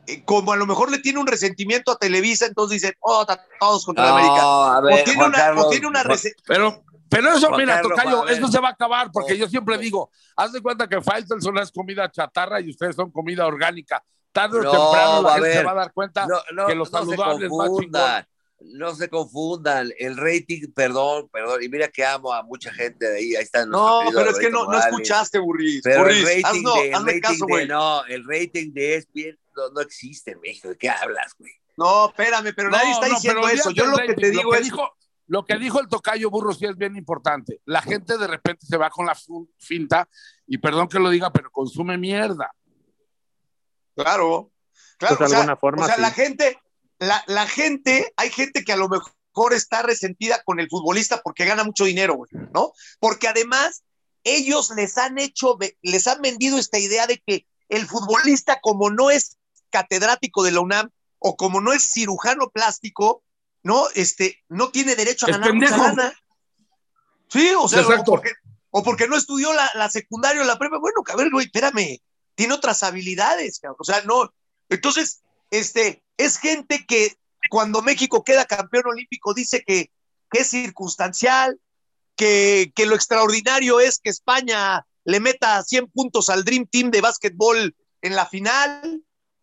[0.06, 3.26] eh, como a lo mejor le tiene un resentimiento a Televisa, entonces dicen, oh,
[3.58, 4.76] todos contra No, la América.
[4.76, 7.48] a ver, o tiene Juan una, Carlos, o tiene una Juan- rese- Pero, pero eso,
[7.48, 10.60] Juan mira, Carlos, Tocayo, eso se va a acabar, porque yo siempre digo, haz de
[10.60, 14.04] cuenta que Faitelson es comida chatarra y ustedes son comida orgánica.
[14.36, 16.98] Tarde o No, temprano la se va a dar cuenta No, no, que los no
[17.00, 18.26] se saludables más confundan.
[18.60, 23.16] no se confundan, el rating, perdón, perdón, y mira que amo a mucha gente de
[23.18, 23.68] ahí, ahí están.
[23.70, 25.80] No, pero es que no, no escuchaste, Burris.
[25.82, 27.66] Pero Burris, el rating, hazlo, de, el hazme rating caso, de- güey.
[27.68, 31.52] no, el rating de ESPN no, no existe en México, ¿de qué hablas, güey?
[31.78, 33.70] No, espérame, pero nadie está diciendo eso.
[33.70, 34.64] Yo lo que te digo es.
[34.64, 34.90] dijo,
[35.28, 37.60] lo que dijo el tocayo burro sí es bien importante.
[37.66, 39.16] La gente de repente se va con la
[39.58, 40.08] finta
[40.46, 42.50] y perdón que lo diga, pero consume mierda.
[43.96, 44.52] Claro,
[44.98, 45.16] claro.
[45.16, 46.00] Pues de o sea, alguna forma, o sea, sí.
[46.02, 46.60] la gente,
[46.98, 51.44] la, la gente, hay gente que a lo mejor está resentida con el futbolista porque
[51.44, 52.72] gana mucho dinero, güey, ¿no?
[53.00, 53.82] Porque además
[54.24, 59.10] ellos les han hecho, les han vendido esta idea de que el futbolista, como no
[59.10, 59.38] es
[59.70, 63.22] catedrático de la UNAM o como no es cirujano plástico,
[63.62, 65.88] no, este, no tiene derecho a Es ganar mucha pendejo.
[65.88, 66.14] lana.
[67.28, 68.30] Sí, o sea, o porque,
[68.70, 70.78] o porque no estudió la, la secundaria o la prepa.
[70.78, 72.00] Bueno, a ver, güey, espérame,
[72.36, 73.78] tiene otras habilidades, cabrón.
[73.80, 74.32] o sea, no.
[74.68, 77.16] Entonces, este, es gente que
[77.50, 79.90] cuando México queda campeón olímpico dice que,
[80.30, 81.58] que es circunstancial,
[82.16, 87.00] que, que lo extraordinario es que España le meta 100 puntos al Dream Team de
[87.00, 89.02] básquetbol en la final.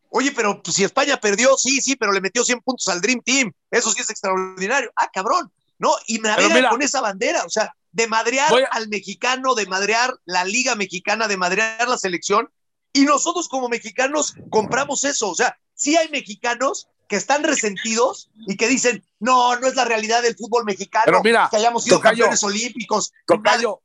[0.10, 3.22] Oye, pero pues, si España perdió, sí, sí, pero le metió 100 puntos al Dream
[3.24, 3.52] Team.
[3.72, 4.92] Eso sí es extraordinario.
[4.96, 5.52] Ah, cabrón.
[5.80, 9.66] No, y me mira- con esa bandera, o sea, de madrear a- al mexicano, de
[9.68, 12.50] madrear la liga mexicana, de madrear la selección.
[12.94, 15.30] Y nosotros como mexicanos compramos eso.
[15.30, 19.86] O sea, sí hay mexicanos que están resentidos y que dicen, no, no es la
[19.86, 23.12] realidad del fútbol mexicano, Pero mira, que hayamos sido Tocayo, campeones olímpicos.
[23.28, 23.82] Tocayo,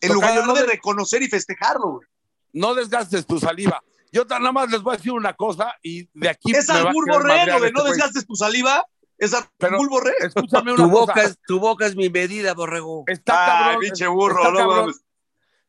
[0.00, 1.92] en lugar Tocayo, no de reconocer y festejarlo.
[1.92, 2.08] güey.
[2.52, 3.82] no desgastes tu saliva.
[4.12, 7.06] Yo tan- nada más les voy a decir una cosa y de aquí Es albur
[7.06, 8.84] madrear de este no desgastes tu saliva.
[9.18, 10.16] Es albur borrego.
[10.20, 11.26] Escúchame Tu una boca, cosa.
[11.26, 13.04] es, tu boca es mi medida, borrego.
[13.06, 13.80] Está Ay, cabrón.
[13.80, 14.94] pinche burro, está no cabrón.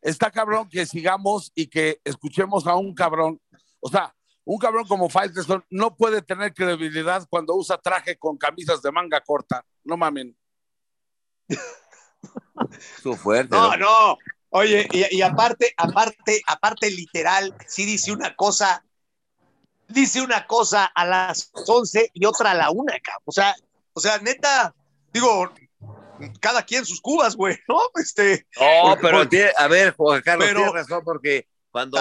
[0.01, 3.41] Está cabrón que sigamos y que escuchemos a un cabrón.
[3.79, 8.81] O sea, un cabrón como Faitelson no puede tener credibilidad cuando usa traje con camisas
[8.81, 9.65] de manga corta.
[9.83, 10.37] No mamen.
[13.01, 13.55] Su fuerte.
[13.55, 13.77] No, ¿no?
[13.77, 14.17] no.
[14.49, 18.85] Oye, y, y aparte, aparte, aparte, literal, sí dice una cosa,
[19.89, 23.23] dice una cosa a las 11 y otra a la una, cabrón.
[23.25, 23.53] O sea,
[23.91, 24.73] o sea, neta,
[25.11, 25.51] digo,
[26.39, 27.79] cada quien sus cubas, güey, ¿no?
[27.95, 31.97] Este, No, Porque- pero tiene, a ver, Juan Carlos, Pero- tiene razón porque cuando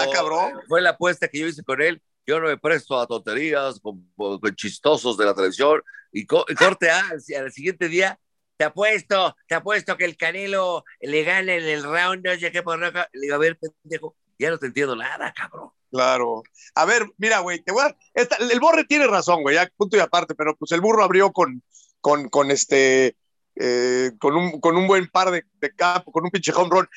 [0.67, 4.09] fue la apuesta que yo hice con él, yo no me presto a tonterías con,
[4.15, 8.19] con chistosos de la televisión y, co- y corte A, al, al siguiente día,
[8.57, 12.63] te apuesto, te apuesto que el Canelo le gana en el round, no sé qué
[12.63, 13.07] por acá.
[13.13, 15.69] Le digo, a ver, pendejo, ya no te entiendo nada, cabrón.
[15.91, 16.41] Claro.
[16.75, 19.95] A ver, mira, güey, te voy a- esta- el borre tiene razón, güey, ya punto
[19.95, 21.61] y aparte, pero pues el burro abrió con,
[22.01, 23.15] con, con este,
[23.59, 26.87] eh, con, un, con un buen par de, de campo, con un pinche home run.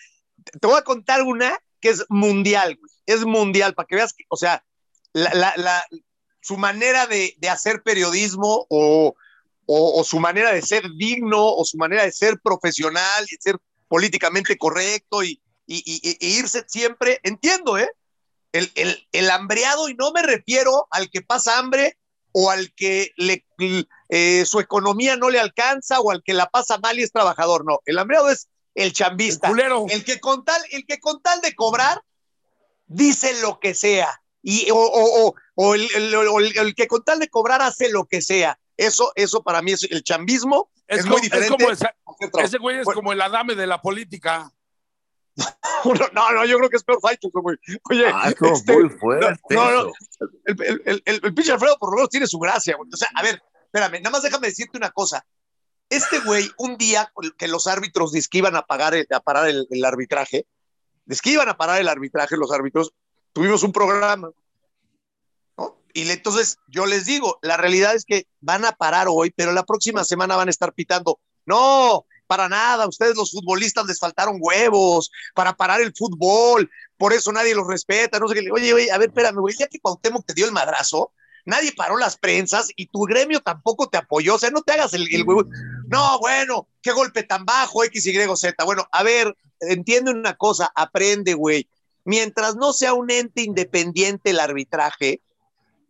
[0.61, 4.37] Te, voy a contar una que es mundial, es mundial, para que veas que, o
[4.37, 4.65] sea,
[5.13, 5.85] la, la, la-
[6.43, 9.15] su manera de, de hacer periodismo o,
[9.67, 13.59] o, o su manera de ser digno o su manera de ser profesional y ser
[13.89, 15.83] políticamente correcto y, y-
[16.19, 17.91] y irse siempre, entiendo, ¿eh?
[18.53, 21.99] el, el, el hambreado, y no me refiero al que pasa hambre
[22.33, 23.45] o al que le,
[24.09, 27.65] eh, su economía no le alcanza o al que la pasa mal y es trabajador,
[27.65, 27.81] no.
[27.87, 29.49] El hambreado es el chambista.
[29.49, 29.87] El culero.
[29.89, 32.03] El que con tal, el que con tal de cobrar
[32.87, 34.23] dice lo que sea.
[34.43, 37.91] Y, o, o- o- o el, el- o el- que con tal de cobrar hace
[37.91, 38.59] lo que sea.
[38.77, 40.71] Eso, eso para mí es el chambismo.
[40.89, 41.51] Es, como, muy diferente.
[41.57, 41.95] como esa-
[42.43, 42.99] ese güey es Bueno.
[43.01, 44.51] como el adame de la política.
[46.13, 47.57] No, no, yo creo que es peor Faito, güey.
[47.91, 49.35] Oye, Ah, este, muy fuerte.
[49.51, 49.93] no, no, eso.
[50.45, 52.89] el, el, el, el, el pinche Alfredo por lo menos tiene su gracia, güey.
[52.93, 55.25] O sea, a ver, espérame, nada más déjame decirte una cosa.
[55.89, 59.67] Este güey, un día que los árbitros dice que iban a, pagar a parar el,
[59.71, 60.47] el arbitraje,
[61.07, 62.93] dice que iban a parar el arbitraje los árbitros,
[63.33, 64.31] tuvimos un programa.
[65.57, 65.79] ¿no?
[65.95, 69.53] Y le- entonces yo les digo, la realidad es que van a parar hoy, pero
[69.53, 71.19] la próxima semana van a estar pitando.
[71.47, 77.33] No, para nada, ustedes los futbolistas les faltaron huevos para parar el fútbol, por eso
[77.33, 78.53] nadie los respeta, no sé qué.
[78.53, 81.11] Oye, oye, a ver, espérame, güey, ya que Cuauhtémoc te dio el madrazo,
[81.45, 84.95] nadie paró las prensas y tu gremio tampoco te apoyó, o sea, no te hagas
[84.95, 85.45] el, el huevo.
[85.89, 88.65] No, bueno, qué golpe tan bajo, X, Y, Z.
[88.65, 91.69] Bueno, a ver, entiende una cosa, aprende, güey.
[92.05, 95.21] Mientras no sea un ente independiente el arbitraje,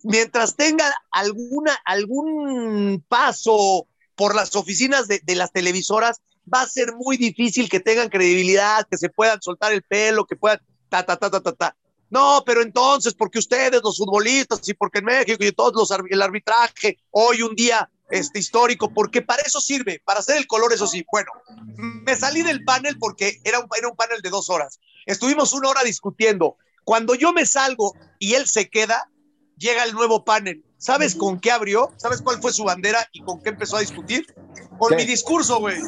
[0.04, 6.22] mientras tenga alguna, algún paso por las oficinas de, de las televisoras,
[6.52, 10.36] va a ser muy difícil que tengan credibilidad, que se puedan soltar el pelo, que
[10.36, 11.76] puedan ta, ta, ta, ta, ta, ta.
[12.08, 16.22] No, pero entonces, porque ustedes, los futbolistas, y porque en México y todos los el
[16.22, 20.88] arbitraje, hoy un día este, histórico, porque para eso sirve, para hacer el color, eso
[20.88, 21.04] sí.
[21.10, 21.30] Bueno,
[21.76, 24.80] me salí del panel porque era un, era un panel de dos horas.
[25.06, 26.56] Estuvimos una hora discutiendo.
[26.82, 29.08] Cuando yo me salgo y él se queda,
[29.56, 30.64] llega el nuevo panel.
[30.80, 31.92] ¿sabes con qué abrió?
[31.98, 34.26] ¿Sabes cuál fue su bandera y con qué empezó a discutir?
[34.78, 34.96] Con ¿Qué?
[34.96, 35.78] mi discurso, güey.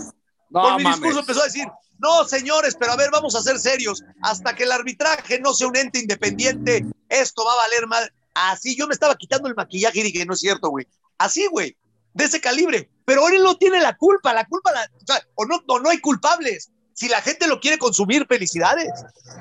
[0.53, 1.01] No, con mi mames.
[1.01, 1.67] discurso empezó a decir,
[1.99, 4.03] no, señores, pero a ver, vamos a ser serios.
[4.23, 8.13] Hasta que el arbitraje no sea un ente independiente, esto va a valer mal.
[8.35, 10.87] Así yo me estaba quitando el maquillaje y dije, no es cierto, güey.
[11.19, 11.77] Así, güey,
[12.15, 12.91] de ese calibre.
[13.05, 15.81] Pero ahora él no tiene la culpa, la culpa, la, o, sea, o no, o
[15.81, 16.71] no hay culpables.
[16.95, 18.91] Si la gente lo quiere consumir, felicidades.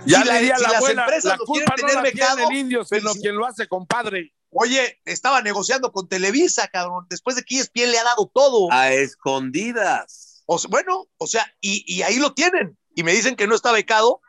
[0.05, 2.01] Ya si la- diría si la las abuela, empresas la lo culpa quieren no la
[2.03, 4.33] tener tiene becado, el indio, sino quien lo hace, compadre.
[4.51, 8.69] Oye, estaba negociando con Televisa, cabrón, después de que ESPN le ha dado todo.
[8.71, 10.30] A escondidas.
[10.45, 12.77] O bueno, o sea, y, y ahí lo tienen.
[12.95, 14.21] Y me dicen que no está becado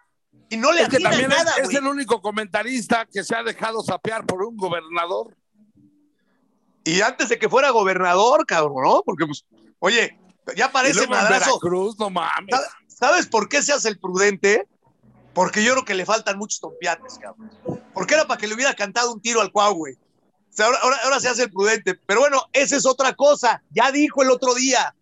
[0.48, 3.82] y no le Es que también nada, es el único comentarista que se ha dejado
[3.82, 5.36] sapear por un gobernador.
[6.84, 9.02] Y antes de que fuera gobernador, cabrón, ¿no?
[9.04, 9.44] Porque, pues,
[9.78, 10.18] oye,
[10.56, 11.58] ya parece madrazo.
[11.60, 12.50] Veracruz, no mames.
[12.54, 14.68] ¿Sabes- ¿Sabes por qué se hace el prudente?
[15.34, 17.50] Porque yo creo que le faltan muchos tompiates, cabrón.
[17.94, 19.94] Porque era para que le hubiera cantado un tiro al cuau, güey.
[19.94, 19.98] O
[20.54, 21.94] sea, ahora, ahora, ahora se hace el prudente.
[22.06, 23.62] Pero bueno, esa es otra cosa.
[23.70, 24.94] Ya dijo el otro día.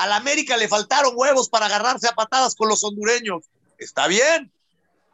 [0.00, 3.44] A la América le faltaron huevos para agarrarse a patadas con los hondureños.
[3.76, 4.50] Está bien.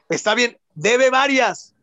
[0.08, 0.60] Está bien.
[0.76, 1.74] Debe varias.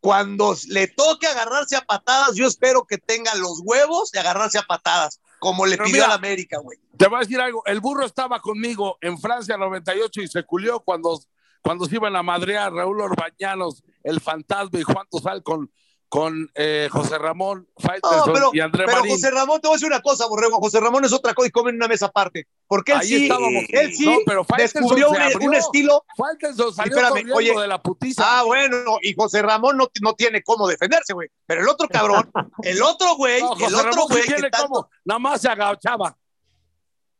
[0.00, 4.62] Cuando le toque agarrarse a patadas, yo espero que tenga los huevos de agarrarse a
[4.62, 6.78] patadas, como le Pero pidió mira, a la América, güey.
[6.98, 7.62] Te voy a decir algo.
[7.64, 11.18] El burro estaba conmigo en Francia 98 y se culió cuando,
[11.62, 15.72] cuando se iban a madrear Raúl Orbañanos, el fantasma y Juan Tosal con,
[16.14, 19.14] con eh, José Ramón Faitelson No, pero, y André pero Marín.
[19.16, 20.58] José Ramón, te voy a decir una cosa, Borrego.
[20.60, 22.46] José Ramón es otra cosa y come en una mesa aparte.
[22.68, 23.64] Porque él Ahí sí, estábamos.
[23.68, 26.04] él sí No, pero descubrió un, un estilo.
[26.16, 27.52] Faitelson salió Espérame, oye.
[27.60, 28.22] de la putiza.
[28.24, 31.28] Ah, bueno, y José Ramón no, no tiene cómo defenderse, güey.
[31.46, 32.30] Pero el otro cabrón,
[32.62, 36.16] el otro güey, no, el otro sí güey tiene tanto- nada más se agachaba.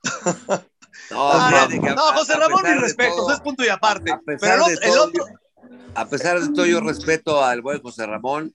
[1.11, 4.17] No, Ah, no, José Ramón, mis respetos, es punto y aparte.
[4.25, 5.25] Pero el otro, el otro-
[5.95, 8.55] A pesar de todo, yo respeto al buen José Ramón.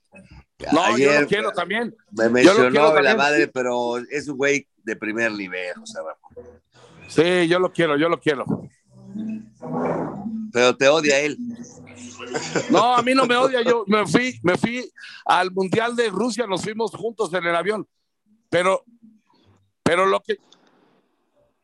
[0.73, 1.95] No, yo lo quiero también.
[2.11, 6.49] me yo lo mencionó la madre, pero es un güey de primer nivel, José Ramón.
[7.07, 8.45] Sí, yo lo quiero, yo lo quiero.
[10.51, 11.37] Pero te odia él.
[12.69, 13.61] No, a mí no me odia.
[13.61, 14.89] Yo me fui, me fui
[15.25, 17.87] al Mundial de Rusia, nos fuimos juntos en el avión.
[18.49, 18.83] Pero,
[19.83, 20.37] pero lo que,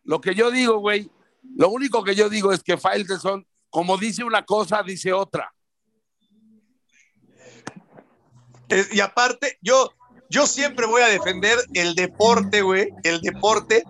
[0.04, 1.10] lo que yo digo, güey,
[1.56, 5.54] lo único que yo digo es que Faitelson, como dice una cosa, dice otra.
[8.70, 9.92] y aparte, yo,
[10.30, 13.84] yo siempre voy a defender el deporte, güey, el deporte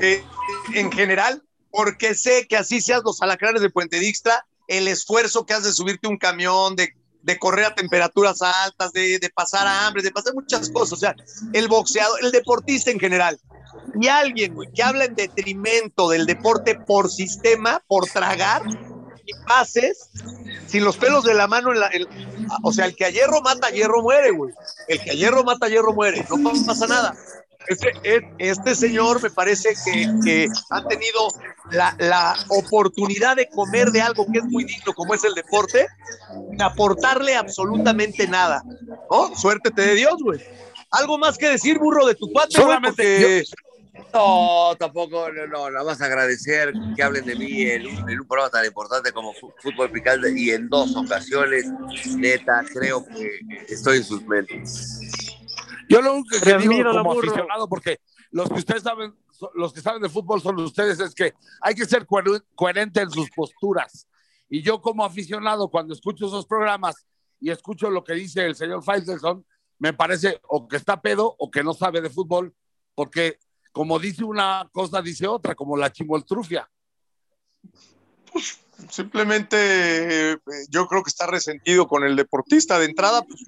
[0.00, 0.24] eh,
[0.72, 5.52] en general, porque sé que así seas los alacranes de Puente Dixtra, el esfuerzo que
[5.52, 6.88] has de subirte un camión, de,
[7.24, 10.92] de correr a temperaturas altas, de, de pasar hambre, de pasar muchas cosas.
[10.92, 11.16] O sea,
[11.52, 13.40] el boxeador, el deportista en general.
[14.00, 18.62] Y alguien, güey, que habla en detrimento del deporte por sistema, por tragar
[19.26, 20.10] y pases,
[20.66, 21.90] sin los pelos de la mano, en la,
[22.62, 24.52] o sea, el que a hierro mata, hierro muere, güey.
[24.88, 26.26] El que a hierro mata, hierro muere.
[26.28, 27.16] No pasa nada.
[27.68, 31.28] Este, es- este señor me parece que, que ha tenido
[31.70, 35.86] la, la oportunidad de comer de algo que es muy digno, como es el deporte,
[36.56, 38.62] de aportarle absolutamente nada.
[39.10, 39.34] ¿No?
[39.36, 40.40] Suerte te de Dios, güey.
[40.90, 43.44] Algo más que decir, burro, de tu cuate, Solamente
[44.12, 48.26] No, tampoco, no, no, nada más agradecer que hablen de mí en, un- en un
[48.28, 51.66] programa tan importante como Fútbol Picante y en dos ocasiones,
[52.18, 55.00] neta, creo que estoy en sus mentes.
[55.88, 57.28] Yo lo único que Te digo como burro.
[57.28, 59.14] aficionado, porque los que ustedes saben,
[59.54, 63.10] los que saben de fútbol son ustedes, es que hay que ser coher- coherente en
[63.10, 64.08] sus posturas.
[64.48, 67.06] Y yo como aficionado, cuando escucho esos programas
[67.40, 69.44] y escucho lo que dice el señor Faitelson,
[69.78, 72.54] me parece o que está pedo o que no sabe de fútbol,
[72.94, 73.38] porque
[73.72, 76.70] como dice una cosa, dice otra, como la chimoltrufia.
[78.90, 83.22] simplemente eh, yo creo que está resentido con el deportista de entrada.
[83.22, 83.40] pues,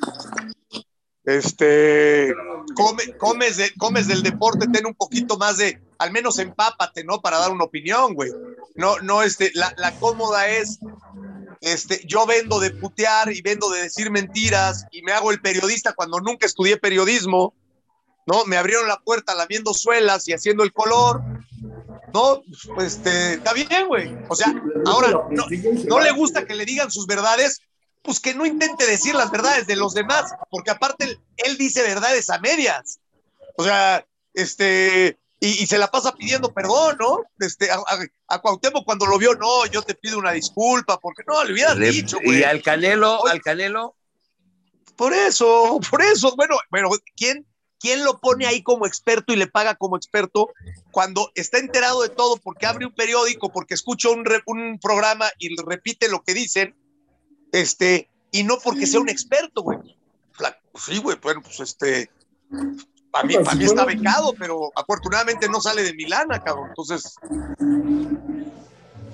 [1.27, 2.33] este,
[2.74, 7.20] come- comes, de- comes del deporte, ten un poquito más de, al menos empápate, ¿no?
[7.20, 8.31] Para dar una opinión, güey.
[8.74, 10.79] No, no, este, la, la cómoda es,
[11.61, 15.93] este, yo vendo de putear y vendo de decir mentiras y me hago el periodista
[15.95, 17.55] cuando nunca estudié periodismo,
[18.27, 18.45] ¿no?
[18.45, 21.22] Me abrieron la puerta lamiendo suelas y haciendo el color.
[22.14, 22.43] No,
[22.74, 24.16] pues este, está bien, güey.
[24.29, 24.55] O sea,
[24.87, 25.47] ahora no,
[25.89, 27.61] no le gusta que le digan sus verdades,
[28.07, 31.82] pues que no intente decir las verdades de los demás, porque aparte él, él dice
[31.82, 33.00] verdades a medias.
[33.59, 37.20] O sea, este, y, y se la pasa pidiendo perdón, ¿no?
[37.40, 37.98] Este, a, a,
[38.28, 41.76] a Cuauhtémoc cuando lo vio, no, yo te pido una disculpa, porque no, le hubieras
[41.76, 42.40] Le- dicho, güey.
[42.40, 43.32] y al Canelo, Oye.
[43.32, 43.94] al Canelo,
[44.96, 46.34] Por eso, por eso.
[46.36, 47.46] Bueno, bueno, ¿quién,
[47.78, 50.48] ¿quién lo pone ahí como experto y le paga como experto
[50.90, 55.26] cuando está enterado de todo porque abre un periódico, porque escucha un, re- un programa
[55.38, 56.74] y repite lo que dicen,
[57.61, 59.78] este, y no porque sea un experto, güey?
[60.74, 62.11] Sí, güey, bueno, pues este.
[63.11, 66.68] Para mí, para mí está becado, pero afortunadamente no sale de Milana, cabrón.
[66.68, 67.14] Entonces,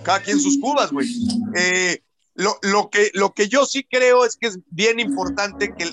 [0.03, 1.09] cada quien sus cubas, güey.
[1.55, 2.03] Eh,
[2.35, 5.93] lo, lo, que, lo que yo sí creo es que es bien importante que,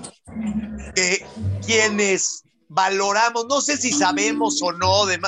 [0.95, 1.25] que
[1.65, 5.19] quienes valoramos, no sé si sabemos o no, de,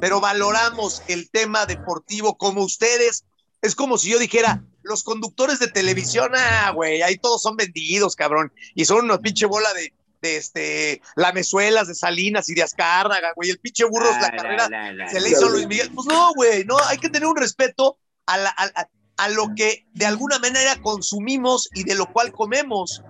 [0.00, 3.24] pero valoramos el tema deportivo como ustedes.
[3.64, 8.14] Es como si yo dijera, los conductores de televisión, ah, güey, ahí todos son vendidos,
[8.14, 13.32] cabrón, y son una pinche bola de, de este, lamezuelas de Salinas y de Azcárraga,
[13.34, 14.68] güey, el pinche burros, la carrera
[15.10, 15.90] se le hizo a Luis Miguel.
[15.94, 17.96] Pues no, güey, no, hay que tener un respeto
[18.26, 18.86] a, la, a,
[19.16, 23.02] a lo que de alguna manera consumimos y de lo cual comemos.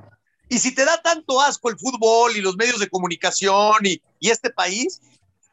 [0.48, 4.30] Y si te da tanto asco el fútbol y los medios de comunicación y, y
[4.30, 5.00] este país,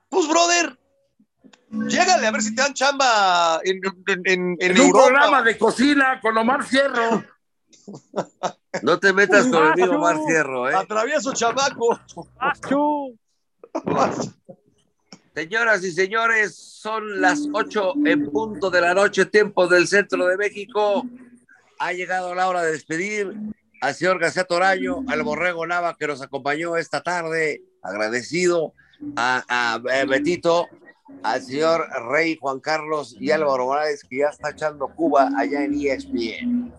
[0.09, 0.77] pues, brother,
[1.71, 5.05] llégale a ver si te dan chamba en, en, en, en En un Europa.
[5.07, 7.23] programa de cocina con Omar Fierro.
[8.83, 9.95] No te metas con el amigo.
[9.95, 10.75] Omar Fierro, ¿eh?
[10.75, 11.99] Atravieso chamaco.
[12.39, 13.17] ¡Achú!
[15.33, 20.35] Señoras y señores, son las 8 en punto de la noche, tiempo del centro de
[20.37, 21.05] México.
[21.79, 23.33] Ha llegado la hora de despedir
[23.81, 27.61] al señor García Toraño, al Borrego Nava que nos acompañó esta tarde.
[27.81, 28.73] Agradecido
[29.15, 29.43] a,
[29.73, 30.67] a Betito,
[31.23, 35.73] al señor Rey Juan Carlos y Álvaro Morales, que ya está echando Cuba allá en
[35.73, 36.73] ESPN.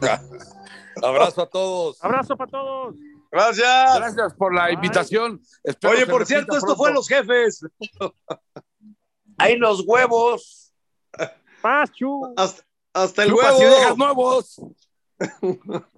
[1.02, 2.04] Abrazo a todos.
[2.04, 2.94] Abrazo para todos.
[3.30, 3.96] Gracias.
[3.96, 5.40] Gracias por la invitación.
[5.64, 6.76] Espero Oye, por cierto, esto pronto.
[6.76, 7.66] fue Los Jefes.
[9.38, 10.74] Hay los huevos.
[11.62, 12.34] Pachu.
[12.36, 12.62] Hasta,
[12.92, 13.62] hasta el Chupas huevo.
[13.62, 14.60] y dejas nuevos.